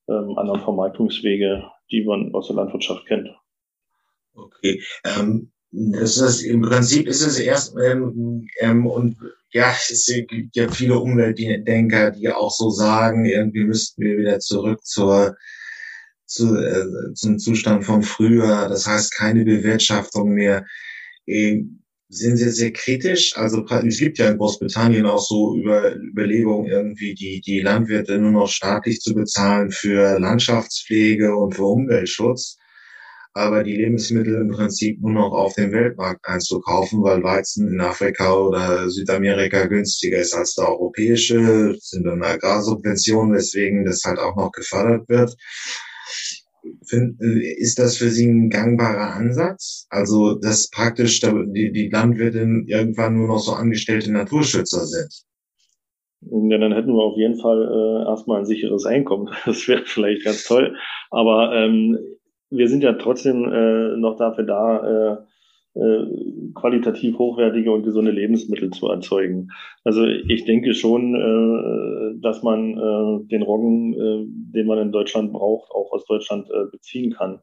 ähm, 0.09 0.37
anderen 0.37 0.61
Vermarktungswege, 0.61 1.65
die 1.91 2.05
man 2.05 2.35
aus 2.35 2.49
der 2.49 2.57
Landwirtschaft 2.57 3.07
kennt. 3.07 3.29
Okay. 4.35 4.83
Ähm, 5.05 5.51
das 5.71 6.19
ist, 6.19 6.43
Im 6.43 6.63
Prinzip 6.63 7.07
ist 7.07 7.27
es 7.27 7.39
erst, 7.39 7.77
ähm, 7.77 8.87
und 8.87 9.17
ja, 9.53 9.71
es 9.71 10.11
gibt 10.29 10.57
ja 10.57 10.69
viele 10.69 10.99
Umweltdenker, 10.99 12.13
die 12.13 12.31
auch 12.31 12.51
so 12.51 12.71
sagen, 12.71 13.25
irgendwie 13.25 13.65
müssten 13.65 14.03
wir 14.03 14.19
wieder 14.19 14.39
zurück 14.39 14.85
zur 14.85 15.37
zu, 16.27 16.57
äh, 16.57 17.15
zum 17.15 17.39
Zustand 17.39 17.85
von 17.85 18.03
früher. 18.03 18.69
Das 18.69 18.87
heißt, 18.87 19.15
keine 19.15 19.45
Bewirtschaftung 19.45 20.33
mehr. 20.33 20.65
Äh, 21.27 21.62
sind 22.09 22.37
sehr, 22.37 22.53
sehr 22.53 22.73
kritisch. 22.73 23.37
Also 23.37 23.65
es 23.67 23.99
gibt 23.99 24.19
ja 24.19 24.29
in 24.29 24.39
Großbritannien 24.39 25.07
auch 25.07 25.19
so 25.19 25.57
über, 25.57 25.95
Überlegungen, 25.97 26.67
irgendwie 26.67 27.15
die, 27.15 27.41
die 27.41 27.61
Landwirte 27.61 28.19
nur 28.19 28.31
noch 28.31 28.49
staatlich 28.49 29.01
zu 29.01 29.15
bezahlen 29.15 29.71
für 29.71 30.19
Landschaftspflege 30.19 31.35
und 31.37 31.55
für 31.55 31.65
Umweltschutz, 31.65 32.59
aber 33.35 33.65
die 33.65 33.77
Lebensmittel 33.77 34.37
im 34.37 34.51
Prinzip 34.51 35.01
nur 35.01 35.12
noch 35.12 35.33
auf 35.33 35.55
dem 35.55 35.73
Weltmarkt 35.73 36.27
einzukaufen, 36.27 37.03
weil 37.03 37.23
Weizen 37.23 37.69
in 37.69 37.81
Afrika 37.81 38.35
oder 38.35 38.89
Südamerika 38.89 39.67
günstiger 39.67 40.19
ist 40.19 40.35
als 40.35 40.55
der 40.55 40.69
europäische, 40.69 41.77
sind 41.81 42.05
dann 42.05 42.23
Agrarsubventionen, 42.23 43.35
weswegen 43.35 43.85
das 43.85 44.05
halt 44.05 44.21
auch 44.21 44.37
noch 44.37 44.53
gefördert 44.53 45.09
wird. 45.09 45.37
Ist 47.59 47.79
das 47.79 47.96
für 47.96 48.11
Sie 48.11 48.26
ein 48.26 48.50
gangbarer 48.50 49.14
Ansatz? 49.14 49.87
Also, 49.90 50.35
dass 50.35 50.70
praktisch 50.70 51.20
die, 51.20 51.72
die 51.72 51.88
Landwirte 51.88 52.38
irgendwann 52.66 53.16
nur 53.16 53.29
noch 53.29 53.38
so 53.38 53.52
angestellte 53.52 54.12
Naturschützer 54.12 54.85
sind? 54.87 55.26
Ja, 56.20 56.59
dann 56.59 56.72
hätten 56.72 56.92
wir 56.92 57.02
auf 57.02 57.16
jeden 57.16 57.38
Fall 57.38 57.62
äh, 57.62 58.09
erstmal 58.09 58.40
ein 58.40 58.46
sicheres 58.46 58.85
Einkommen. 58.85 59.29
Das 59.44 59.68
wäre 59.68 59.83
vielleicht 59.85 60.24
ganz 60.24 60.44
toll. 60.44 60.76
Aber 61.11 61.52
ähm, 61.55 61.98
wir 62.50 62.68
sind 62.68 62.83
ja 62.83 62.94
trotzdem 62.94 63.44
äh, 63.44 63.96
noch 63.96 64.16
dafür 64.16 64.44
da, 64.44 65.12
äh, 65.12 65.16
äh, 65.77 66.53
qualitativ 66.55 67.19
hochwertige 67.19 67.71
und 67.71 67.83
gesunde 67.83 68.11
Lebensmittel 68.11 68.71
zu 68.71 68.89
erzeugen. 68.89 69.49
Also 69.85 70.05
ich 70.07 70.45
denke 70.45 70.75
schon, 70.75 71.15
äh, 71.15 72.21
dass 72.21 72.43
man 72.43 72.73
äh, 72.73 73.27
den 73.29 73.43
Roggen, 73.43 73.93
äh, 73.93 74.25
den 74.55 74.67
man 74.67 74.79
in 74.79 74.93
Deutschland 74.93 75.33
braucht, 75.33 75.71
auch 75.71 75.93
aus 75.93 76.07
Deutschland 76.07 76.49
äh, 76.51 76.71
beziehen 76.71 77.12
kann. 77.12 77.41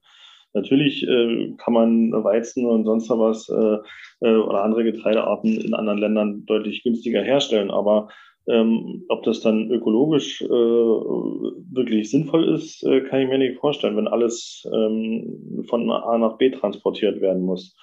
Natürlich 0.56 1.04
kann 1.08 1.74
man 1.74 2.12
Weizen 2.12 2.68
und 2.68 2.86
sonst 2.86 3.10
was 3.10 3.50
oder 3.50 4.64
andere 4.64 4.84
Getreidearten 4.84 5.60
in 5.60 5.74
anderen 5.74 5.98
Ländern 5.98 6.46
deutlich 6.46 6.84
günstiger 6.84 7.24
herstellen, 7.24 7.72
aber 7.72 8.10
ähm, 8.48 9.06
ob 9.08 9.24
das 9.24 9.40
dann 9.40 9.72
ökologisch 9.72 10.42
äh, 10.42 10.48
wirklich 10.48 12.12
sinnvoll 12.12 12.54
ist, 12.54 12.84
äh, 12.84 13.02
kann 13.02 13.22
ich 13.22 13.30
mir 13.30 13.38
nicht 13.38 13.60
vorstellen, 13.60 13.96
wenn 13.96 14.08
alles 14.08 14.68
ähm, 14.72 15.66
von 15.70 15.90
A 15.90 16.18
nach 16.18 16.38
B 16.38 16.52
transportiert 16.52 17.22
werden 17.22 17.44
muss. 17.44 17.76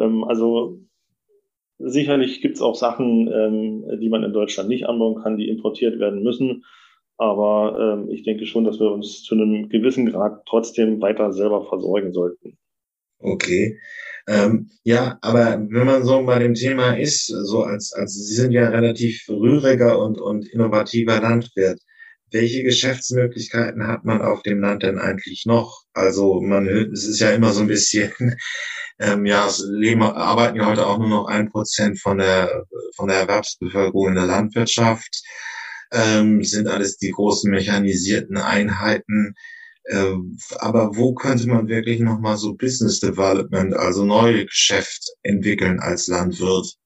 Ähm, 0.00 0.24
also 0.24 0.80
sicherlich 1.78 2.40
gibt 2.40 2.56
es 2.56 2.62
auch 2.62 2.74
Sachen, 2.74 3.28
ähm, 3.28 3.98
die 4.00 4.08
man 4.08 4.22
in 4.22 4.32
Deutschland 4.32 4.68
nicht 4.68 4.86
anbauen 4.86 5.22
kann, 5.22 5.36
die 5.36 5.48
importiert 5.48 5.98
werden 5.98 6.22
müssen. 6.22 6.64
Aber 7.18 7.78
ähm, 7.78 8.10
ich 8.10 8.22
denke 8.22 8.46
schon, 8.46 8.64
dass 8.64 8.80
wir 8.80 8.90
uns 8.90 9.22
zu 9.22 9.34
einem 9.34 9.68
gewissen 9.68 10.06
Grad 10.06 10.44
trotzdem 10.46 11.00
weiter 11.00 11.32
selber 11.32 11.66
versorgen 11.66 12.12
sollten. 12.12 12.58
Okay. 13.18 13.78
Ähm, 14.26 14.70
ja, 14.82 15.18
aber 15.20 15.64
wenn 15.70 15.86
man 15.86 16.04
so 16.04 16.24
bei 16.24 16.38
dem 16.38 16.54
Thema 16.54 16.94
ist, 16.94 17.26
so 17.26 17.62
als, 17.62 17.92
als 17.92 18.14
Sie 18.14 18.34
sind 18.34 18.52
ja 18.52 18.68
relativ 18.68 19.24
rühriger 19.28 20.00
und, 20.00 20.20
und 20.20 20.48
innovativer 20.48 21.20
Landwirt. 21.20 21.80
Welche 22.30 22.62
Geschäftsmöglichkeiten 22.62 23.86
hat 23.86 24.04
man 24.04 24.22
auf 24.22 24.42
dem 24.42 24.60
Land 24.60 24.84
denn 24.84 24.98
eigentlich 24.98 25.44
noch? 25.44 25.82
Also 25.92 26.40
man, 26.40 26.66
es 26.66 27.06
ist 27.06 27.20
ja 27.20 27.30
immer 27.30 27.52
so 27.52 27.60
ein 27.60 27.66
bisschen 27.66 28.10
ähm, 28.98 29.26
ja, 29.26 29.46
es 29.46 29.64
leben, 29.66 30.02
arbeiten 30.02 30.56
ja 30.56 30.66
heute 30.66 30.86
auch 30.86 30.98
nur 30.98 31.08
noch 31.08 31.26
ein 31.26 31.50
Prozent 31.50 32.00
von 32.00 32.18
der, 32.18 32.64
von 32.96 33.08
der 33.08 33.18
Erwerbsbevölkerung 33.18 34.08
in 34.08 34.14
der 34.14 34.26
Landwirtschaft, 34.26 35.22
ähm, 35.92 36.42
sind 36.42 36.68
alles 36.68 36.96
die 36.96 37.10
großen 37.10 37.50
mechanisierten 37.50 38.36
Einheiten. 38.36 39.34
Ähm, 39.88 40.38
aber 40.58 40.96
wo 40.96 41.14
könnte 41.14 41.48
man 41.48 41.68
wirklich 41.68 42.00
nochmal 42.00 42.36
so 42.36 42.54
Business 42.54 43.00
Development, 43.00 43.74
also 43.74 44.04
neue 44.04 44.46
Geschäft 44.46 45.10
entwickeln 45.22 45.80
als 45.80 46.06
Landwirt? 46.06 46.76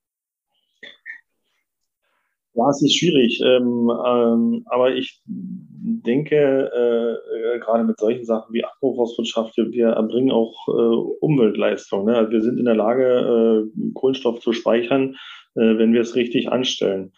Ja, 2.57 2.71
es 2.71 2.81
ist 2.81 2.95
schwierig, 2.97 3.39
ähm, 3.45 3.91
ähm, 4.03 4.63
aber 4.65 4.95
ich 4.95 5.21
denke, 5.27 6.71
äh, 6.73 7.55
äh, 7.55 7.59
gerade 7.59 7.83
mit 7.83 7.99
solchen 7.99 8.25
Sachen 8.25 8.51
wie 8.51 8.65
Agroforstwirtschaft, 8.65 9.57
wir 9.57 9.89
erbringen 9.89 10.31
auch 10.31 10.67
äh, 10.67 11.15
Umweltleistung. 11.21 12.05
Ne? 12.05 12.15
Also 12.15 12.31
wir 12.31 12.41
sind 12.41 12.57
in 12.57 12.65
der 12.65 12.75
Lage, 12.75 13.69
äh, 13.69 13.91
Kohlenstoff 13.93 14.39
zu 14.39 14.53
speichern, 14.53 15.17
äh, 15.53 15.77
wenn 15.77 15.93
wir 15.93 16.01
es 16.01 16.15
richtig 16.15 16.51
anstellen. 16.51 17.13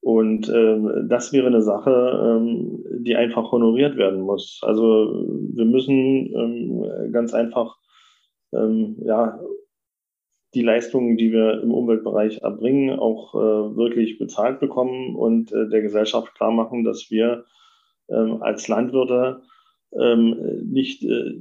Und 0.00 0.48
ähm, 0.48 1.08
das 1.08 1.32
wäre 1.32 1.48
eine 1.48 1.62
Sache, 1.62 2.38
ähm, 2.40 2.84
die 3.00 3.16
einfach 3.16 3.50
honoriert 3.50 3.96
werden 3.96 4.20
muss. 4.20 4.60
Also 4.62 5.26
wir 5.54 5.64
müssen 5.64 6.32
ähm, 6.36 7.12
ganz 7.12 7.34
einfach 7.34 7.74
ähm, 8.52 8.96
ja, 9.04 9.40
die 10.58 10.64
Leistungen, 10.64 11.16
die 11.16 11.30
wir 11.30 11.62
im 11.62 11.72
Umweltbereich 11.72 12.38
erbringen, 12.38 12.98
auch 12.98 13.32
äh, 13.36 13.76
wirklich 13.76 14.18
bezahlt 14.18 14.58
bekommen 14.58 15.14
und 15.14 15.52
äh, 15.52 15.68
der 15.68 15.82
Gesellschaft 15.82 16.34
klar 16.34 16.50
machen, 16.50 16.82
dass 16.82 17.12
wir 17.12 17.44
ähm, 18.08 18.42
als 18.42 18.66
Landwirte 18.66 19.42
ähm, 19.96 20.36
nicht 20.64 21.04
äh, 21.04 21.38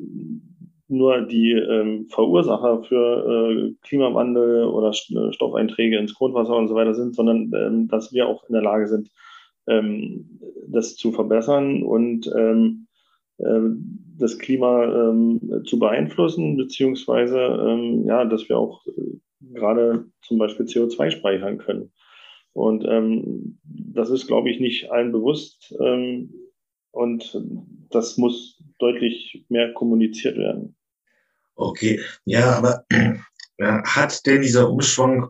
nur 0.87 1.21
die 1.21 1.51
ähm, 1.53 2.05
Verursacher 2.09 2.83
für 2.83 3.71
äh, 3.71 3.73
Klimawandel 3.81 4.65
oder 4.65 4.89
äh, 4.89 5.33
Stoffeinträge 5.33 5.97
ins 5.97 6.13
Grundwasser 6.13 6.55
und 6.55 6.67
so 6.67 6.75
weiter 6.75 6.93
sind, 6.93 7.15
sondern 7.15 7.51
ähm, 7.55 7.87
dass 7.87 8.13
wir 8.13 8.27
auch 8.27 8.47
in 8.47 8.53
der 8.53 8.61
Lage 8.61 8.87
sind, 8.87 9.09
ähm, 9.67 10.39
das 10.67 10.95
zu 10.95 11.11
verbessern 11.11 11.81
und 11.81 12.31
ähm, 12.37 12.85
ähm, 13.39 14.06
das 14.17 14.37
Klima 14.39 14.83
ähm, 14.83 15.63
zu 15.65 15.79
beeinflussen, 15.79 16.57
beziehungsweise 16.57 17.37
ähm, 17.39 18.05
ja, 18.07 18.25
dass 18.25 18.49
wir 18.49 18.57
auch 18.57 18.85
äh, 18.87 19.19
gerade 19.53 20.05
zum 20.21 20.37
Beispiel 20.37 20.65
CO2 20.65 21.11
speichern 21.11 21.57
können. 21.57 21.91
Und 22.53 22.85
ähm, 22.87 23.59
das 23.63 24.09
ist, 24.09 24.27
glaube 24.27 24.49
ich, 24.49 24.59
nicht 24.59 24.91
allen 24.91 25.11
bewusst. 25.11 25.75
Ähm, 25.79 26.33
und 26.91 27.39
das 27.91 28.17
muss 28.17 28.63
deutlich 28.79 29.45
mehr 29.49 29.73
kommuniziert 29.73 30.37
werden. 30.37 30.75
Okay, 31.55 31.99
ja, 32.25 32.51
aber 32.57 32.85
ja, 33.59 33.83
hat 33.83 34.25
denn 34.25 34.41
dieser 34.41 34.69
Umschwung 34.69 35.29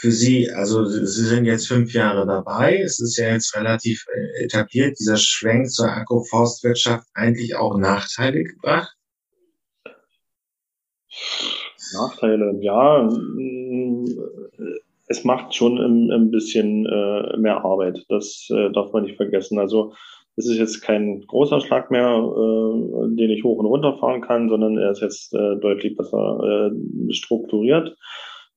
für 0.00 0.10
Sie, 0.10 0.50
also 0.50 0.86
Sie 0.86 1.04
sind 1.04 1.44
jetzt 1.44 1.68
fünf 1.68 1.92
Jahre 1.92 2.26
dabei, 2.26 2.78
es 2.78 3.00
ist 3.00 3.18
ja 3.18 3.32
jetzt 3.32 3.54
relativ 3.54 4.06
äh, 4.08 4.44
etabliert, 4.44 4.98
dieser 4.98 5.18
Schwenk 5.18 5.70
zur 5.70 5.90
Agroforstwirtschaft 5.90 7.06
eigentlich 7.12 7.54
auch 7.54 7.76
Nachteile 7.76 8.42
gebracht? 8.42 8.96
Nachteile, 11.92 12.56
ja. 12.62 13.10
Es 15.08 15.24
macht 15.24 15.54
schon 15.54 15.76
ein, 15.76 16.10
ein 16.10 16.30
bisschen 16.30 16.86
äh, 16.86 17.36
mehr 17.36 17.62
Arbeit. 17.62 18.02
Das 18.08 18.48
äh, 18.50 18.70
darf 18.72 18.92
man 18.92 19.02
nicht 19.02 19.16
vergessen. 19.16 19.58
Also 19.58 19.92
es 20.36 20.46
ist 20.46 20.56
jetzt 20.56 20.80
kein 20.80 21.26
großer 21.26 21.60
Schlag 21.60 21.90
mehr, 21.90 22.08
äh, 22.08 23.16
den 23.16 23.30
ich 23.30 23.44
hoch 23.44 23.58
und 23.58 23.66
runter 23.66 23.98
fahren 23.98 24.22
kann, 24.22 24.48
sondern 24.48 24.78
er 24.78 24.92
ist 24.92 25.02
jetzt 25.02 25.34
äh, 25.34 25.56
deutlich 25.56 25.94
besser 25.94 26.70
äh, 26.72 27.12
strukturiert, 27.12 27.98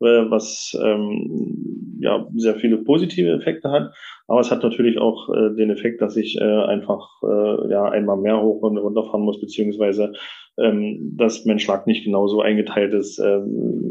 was 0.04 0.78
ähm, 0.82 1.98
ja 2.00 2.28
sehr 2.36 2.56
viele 2.56 2.78
positive 2.78 3.32
Effekte 3.32 3.72
hat. 3.72 3.94
Aber 4.28 4.42
es 4.42 4.52
hat 4.52 4.64
natürlich 4.64 4.98
auch 5.00 5.30
äh, 5.30 5.56
den 5.56 5.70
Effekt, 5.70 6.02
dass 6.02 6.16
ich 6.16 6.38
äh, 6.40 6.44
einfach 6.44 7.08
äh, 7.24 7.70
ja 7.70 7.86
einmal 7.86 8.18
mehr 8.18 8.42
hoch 8.42 8.62
und 8.62 8.78
runter 8.78 9.04
fahren 9.04 9.22
muss, 9.22 9.40
beziehungsweise 9.40 10.14
ähm, 10.58 11.14
dass 11.18 11.46
mein 11.46 11.60
Schlag 11.60 11.88
nicht 11.88 12.04
genauso 12.04 12.42
eingeteilt 12.42 12.94
ist 12.94 13.20
äh, 13.20 13.40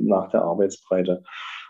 nach 0.03 0.31
der 0.31 0.43
Arbeitsbreite. 0.43 1.23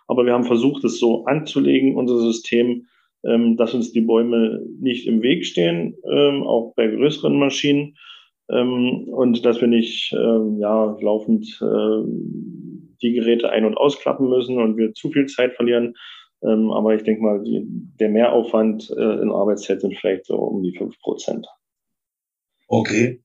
Aber 0.08 0.26
wir 0.26 0.32
haben 0.32 0.44
versucht, 0.44 0.84
es 0.84 0.98
so 0.98 1.24
anzulegen, 1.24 1.96
unser 1.96 2.18
System, 2.18 2.86
ähm, 3.24 3.56
dass 3.56 3.74
uns 3.74 3.92
die 3.92 4.00
Bäume 4.00 4.62
nicht 4.80 5.06
im 5.06 5.22
Weg 5.22 5.46
stehen, 5.46 5.96
ähm, 6.10 6.42
auch 6.42 6.74
bei 6.76 6.86
größeren 6.88 7.38
Maschinen. 7.38 7.96
Ähm, 8.50 9.08
und 9.08 9.44
dass 9.46 9.60
wir 9.60 9.68
nicht 9.68 10.12
ähm, 10.12 10.58
ja, 10.58 10.96
laufend 11.00 11.46
äh, 11.62 12.02
die 13.02 13.12
Geräte 13.12 13.50
ein- 13.50 13.64
und 13.64 13.76
ausklappen 13.76 14.28
müssen 14.28 14.58
und 14.58 14.76
wir 14.76 14.92
zu 14.94 15.10
viel 15.10 15.26
Zeit 15.26 15.54
verlieren. 15.54 15.94
Ähm, 16.42 16.70
aber 16.70 16.94
ich 16.94 17.02
denke 17.02 17.22
mal, 17.22 17.42
die, 17.42 17.64
der 18.00 18.08
Mehraufwand 18.08 18.90
äh, 18.96 19.22
in 19.22 19.30
Arbeitszeit 19.30 19.80
sind 19.80 19.96
vielleicht 19.96 20.26
so 20.26 20.36
um 20.36 20.62
die 20.62 20.76
fünf 20.76 20.98
Prozent. 21.00 21.46
Okay. 22.68 23.22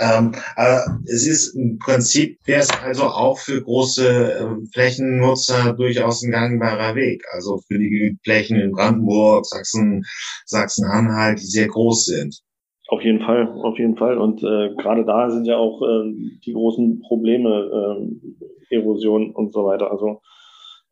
Ähm, 0.00 0.32
aber 0.56 0.98
es 1.04 1.26
ist 1.26 1.54
im 1.54 1.78
Prinzip, 1.78 2.38
wäre 2.46 2.60
es 2.60 2.70
also 2.82 3.04
auch 3.04 3.38
für 3.38 3.62
große 3.62 4.32
äh, 4.32 4.66
Flächennutzer 4.72 5.74
durchaus 5.74 6.22
ein 6.22 6.30
gangbarer 6.30 6.94
Weg. 6.94 7.22
Also 7.32 7.58
für 7.66 7.78
die 7.78 8.16
Flächen 8.24 8.58
in 8.58 8.72
Brandenburg, 8.72 9.46
Sachsen, 9.46 10.04
Sachsen-Anhalt, 10.46 11.40
die 11.40 11.46
sehr 11.46 11.68
groß 11.68 12.06
sind. 12.06 12.40
Auf 12.88 13.02
jeden 13.02 13.20
Fall, 13.20 13.48
auf 13.48 13.78
jeden 13.78 13.96
Fall. 13.96 14.16
Und 14.16 14.42
äh, 14.42 14.74
gerade 14.76 15.04
da 15.04 15.28
sind 15.30 15.44
ja 15.46 15.56
auch 15.56 15.82
äh, 15.82 16.12
die 16.44 16.52
großen 16.52 17.00
Probleme, 17.00 17.50
äh, 17.50 18.55
Erosion 18.70 19.30
und 19.32 19.52
so 19.52 19.64
weiter. 19.64 19.90
Also 19.90 20.20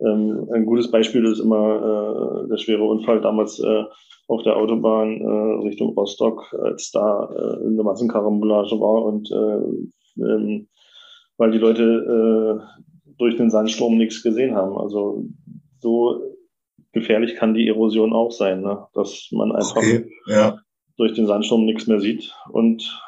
ähm, 0.00 0.48
ein 0.52 0.66
gutes 0.66 0.90
Beispiel 0.90 1.24
ist 1.26 1.40
immer 1.40 2.44
äh, 2.44 2.48
der 2.48 2.56
schwere 2.56 2.84
Unfall 2.84 3.20
damals 3.20 3.58
äh, 3.60 3.84
auf 4.26 4.42
der 4.42 4.56
Autobahn 4.56 5.20
äh, 5.20 5.66
Richtung 5.66 5.94
Rostock, 5.94 6.52
als 6.62 6.90
da 6.90 7.28
äh, 7.30 7.66
eine 7.66 7.82
Massenkarambolage 7.82 8.80
war 8.80 9.04
und 9.04 9.30
äh, 9.30 10.22
ähm, 10.22 10.68
weil 11.36 11.50
die 11.50 11.58
Leute 11.58 11.82
äh, 11.82 13.12
durch 13.18 13.36
den 13.36 13.50
Sandsturm 13.50 13.96
nichts 13.96 14.22
gesehen 14.22 14.54
haben. 14.54 14.76
Also 14.76 15.24
so 15.80 16.22
gefährlich 16.92 17.34
kann 17.34 17.54
die 17.54 17.68
Erosion 17.68 18.12
auch 18.12 18.30
sein, 18.30 18.62
ne? 18.62 18.86
dass 18.94 19.28
man 19.32 19.52
einfach 19.52 19.76
okay, 19.76 20.08
ja. 20.26 20.58
durch 20.96 21.12
den 21.12 21.26
Sandsturm 21.26 21.64
nichts 21.64 21.86
mehr 21.86 22.00
sieht 22.00 22.32
und 22.50 23.00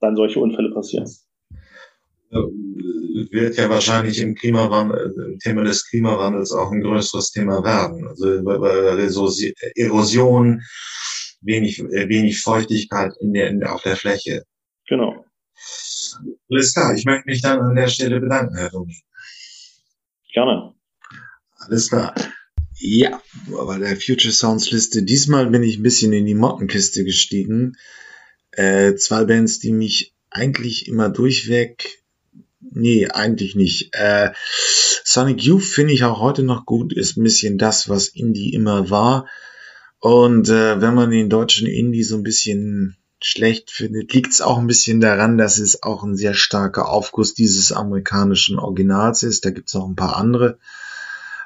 dann 0.00 0.14
solche 0.14 0.40
Unfälle 0.40 0.70
passieren 0.70 1.06
wird 2.30 3.56
ja 3.56 3.68
wahrscheinlich 3.68 4.20
im 4.20 4.34
Klimawandel, 4.34 5.14
im 5.32 5.38
Thema 5.38 5.64
des 5.64 5.88
Klimawandels 5.88 6.52
auch 6.52 6.70
ein 6.70 6.82
größeres 6.82 7.30
Thema 7.30 7.62
werden. 7.64 8.06
Also 8.06 8.42
bei 8.42 8.58
Erosion, 9.76 10.62
wenig, 11.40 11.82
wenig 11.82 12.40
Feuchtigkeit 12.40 13.12
in 13.20 13.32
der, 13.32 13.48
in 13.48 13.64
auf 13.64 13.82
der 13.82 13.96
Fläche. 13.96 14.44
Genau. 14.88 15.24
Alles 16.50 16.74
klar, 16.74 16.94
ich 16.94 17.04
möchte 17.04 17.26
mich 17.26 17.42
dann 17.42 17.60
an 17.60 17.74
der 17.74 17.88
Stelle 17.88 18.20
bedanken, 18.20 18.56
Herr 18.56 18.70
Domi. 18.70 19.00
Gerne. 20.32 20.74
Alles 21.58 21.88
klar. 21.88 22.14
Ja, 22.78 23.22
aber 23.58 23.78
der 23.78 23.96
Future 23.96 24.32
Sounds 24.32 24.70
Liste, 24.70 25.02
diesmal 25.02 25.46
bin 25.46 25.62
ich 25.62 25.78
ein 25.78 25.82
bisschen 25.82 26.12
in 26.12 26.26
die 26.26 26.34
Mottenkiste 26.34 27.04
gestiegen. 27.04 27.76
Äh, 28.52 28.94
zwei 28.96 29.24
Bands, 29.24 29.60
die 29.60 29.72
mich 29.72 30.14
eigentlich 30.30 30.86
immer 30.86 31.08
durchweg 31.08 32.04
Nee, 32.78 33.08
eigentlich 33.08 33.54
nicht. 33.54 33.94
Äh, 33.94 34.32
Sonic 35.02 35.42
Youth 35.42 35.64
finde 35.64 35.94
ich 35.94 36.04
auch 36.04 36.20
heute 36.20 36.42
noch 36.42 36.66
gut, 36.66 36.92
ist 36.92 37.16
ein 37.16 37.22
bisschen 37.22 37.56
das, 37.56 37.88
was 37.88 38.08
Indie 38.08 38.52
immer 38.52 38.90
war. 38.90 39.26
Und 39.98 40.50
äh, 40.50 40.78
wenn 40.82 40.94
man 40.94 41.10
den 41.10 41.30
deutschen 41.30 41.66
Indie 41.66 42.02
so 42.02 42.16
ein 42.16 42.22
bisschen 42.22 42.98
schlecht 43.18 43.70
findet, 43.70 44.12
liegt 44.12 44.30
es 44.30 44.42
auch 44.42 44.58
ein 44.58 44.66
bisschen 44.66 45.00
daran, 45.00 45.38
dass 45.38 45.56
es 45.56 45.82
auch 45.82 46.04
ein 46.04 46.16
sehr 46.16 46.34
starker 46.34 46.90
Aufguss 46.90 47.32
dieses 47.32 47.72
amerikanischen 47.72 48.58
Originals 48.58 49.22
ist. 49.22 49.46
Da 49.46 49.50
gibt 49.50 49.68
es 49.68 49.74
noch 49.74 49.88
ein 49.88 49.96
paar 49.96 50.16
andere. 50.16 50.58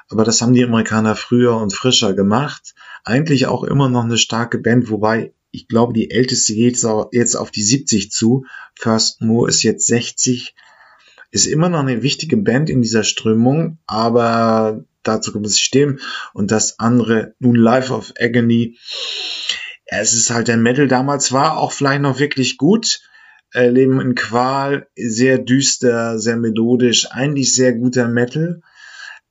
Aber 0.09 0.25
das 0.25 0.41
haben 0.41 0.53
die 0.53 0.65
Amerikaner 0.65 1.15
früher 1.15 1.55
und 1.55 1.73
frischer 1.73 2.13
gemacht. 2.13 2.73
Eigentlich 3.05 3.45
auch 3.45 3.63
immer 3.63 3.87
noch 3.87 4.03
eine 4.03 4.17
starke 4.17 4.57
Band, 4.57 4.89
wobei 4.89 5.33
ich 5.51 5.69
glaube, 5.69 5.93
die 5.93 6.11
älteste 6.11 6.55
geht 6.55 6.77
jetzt 7.13 7.35
auf 7.35 7.51
die 7.51 7.63
70 7.63 8.11
zu. 8.11 8.45
First 8.75 9.21
Moore 9.21 9.47
ist 9.47 9.63
jetzt 9.63 9.87
60 9.87 10.55
ist 11.31 11.45
immer 11.45 11.69
noch 11.69 11.79
eine 11.79 12.03
wichtige 12.03 12.37
Band 12.37 12.69
in 12.69 12.81
dieser 12.81 13.03
Strömung, 13.03 13.79
aber 13.87 14.83
dazu 15.03 15.31
kommt 15.31 15.45
das 15.45 15.53
System 15.53 15.99
und 16.33 16.51
das 16.51 16.79
andere, 16.79 17.33
nun 17.39 17.55
Life 17.55 17.93
of 17.93 18.13
Agony. 18.19 18.77
Es 19.85 20.13
ist 20.13 20.29
halt 20.29 20.47
der 20.47 20.57
Metal 20.57 20.87
damals 20.87 21.31
war 21.31 21.57
auch 21.57 21.71
vielleicht 21.71 22.01
noch 22.01 22.19
wirklich 22.19 22.57
gut. 22.57 23.01
Äh, 23.53 23.67
Leben 23.67 23.99
in 23.99 24.15
Qual, 24.15 24.87
sehr 24.95 25.37
düster, 25.37 26.17
sehr 26.19 26.37
melodisch, 26.37 27.11
eigentlich 27.11 27.53
sehr 27.53 27.73
guter 27.73 28.07
Metal. 28.07 28.61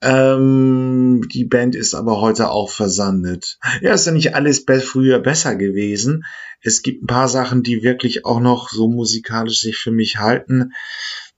Ähm, 0.02 1.26
die 1.32 1.44
Band 1.44 1.74
ist 1.74 1.94
aber 1.94 2.20
heute 2.20 2.50
auch 2.50 2.70
versandet. 2.70 3.58
Ja, 3.82 3.92
ist 3.92 4.06
ja 4.06 4.12
nicht 4.12 4.34
alles 4.34 4.64
be 4.64 4.80
früher 4.80 5.18
besser 5.18 5.56
gewesen. 5.56 6.24
Es 6.62 6.82
gibt 6.82 7.02
ein 7.02 7.06
paar 7.06 7.28
Sachen, 7.28 7.62
die 7.62 7.82
wirklich 7.82 8.24
auch 8.24 8.40
noch 8.40 8.70
so 8.70 8.88
musikalisch 8.88 9.60
sich 9.60 9.78
für 9.78 9.90
mich 9.90 10.18
halten. 10.18 10.72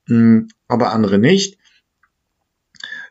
Hm, 0.08 0.48
aber 0.68 0.92
andere 0.92 1.18
nicht. 1.18 1.58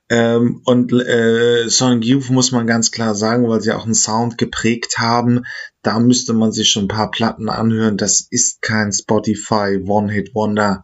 Ähm, 0.09 0.61
und 0.65 0.91
äh, 0.91 1.69
Sonic 1.69 2.03
Youth 2.03 2.29
muss 2.29 2.51
man 2.51 2.67
ganz 2.67 2.91
klar 2.91 3.15
sagen, 3.15 3.47
weil 3.47 3.61
sie 3.61 3.71
auch 3.71 3.85
einen 3.85 3.95
Sound 3.95 4.37
geprägt 4.37 4.97
haben. 4.97 5.45
Da 5.83 5.99
müsste 5.99 6.33
man 6.33 6.51
sich 6.51 6.69
schon 6.69 6.85
ein 6.85 6.89
paar 6.89 7.11
Platten 7.11 7.47
anhören. 7.47 7.95
Das 7.95 8.27
ist 8.29 8.61
kein 8.61 8.91
Spotify 8.91 9.79
One-Hit-Wonder. 9.85 10.83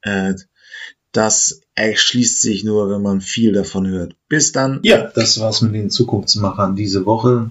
Äh, 0.00 0.34
das 1.12 1.60
erschließt 1.74 2.40
sich 2.40 2.64
nur, 2.64 2.90
wenn 2.90 3.02
man 3.02 3.20
viel 3.20 3.52
davon 3.52 3.86
hört. 3.88 4.16
Bis 4.28 4.52
dann. 4.52 4.80
Ja, 4.82 5.10
das 5.14 5.38
war's 5.38 5.60
mit 5.60 5.74
den 5.74 5.90
Zukunftsmachern 5.90 6.76
diese 6.76 7.04
Woche. 7.04 7.50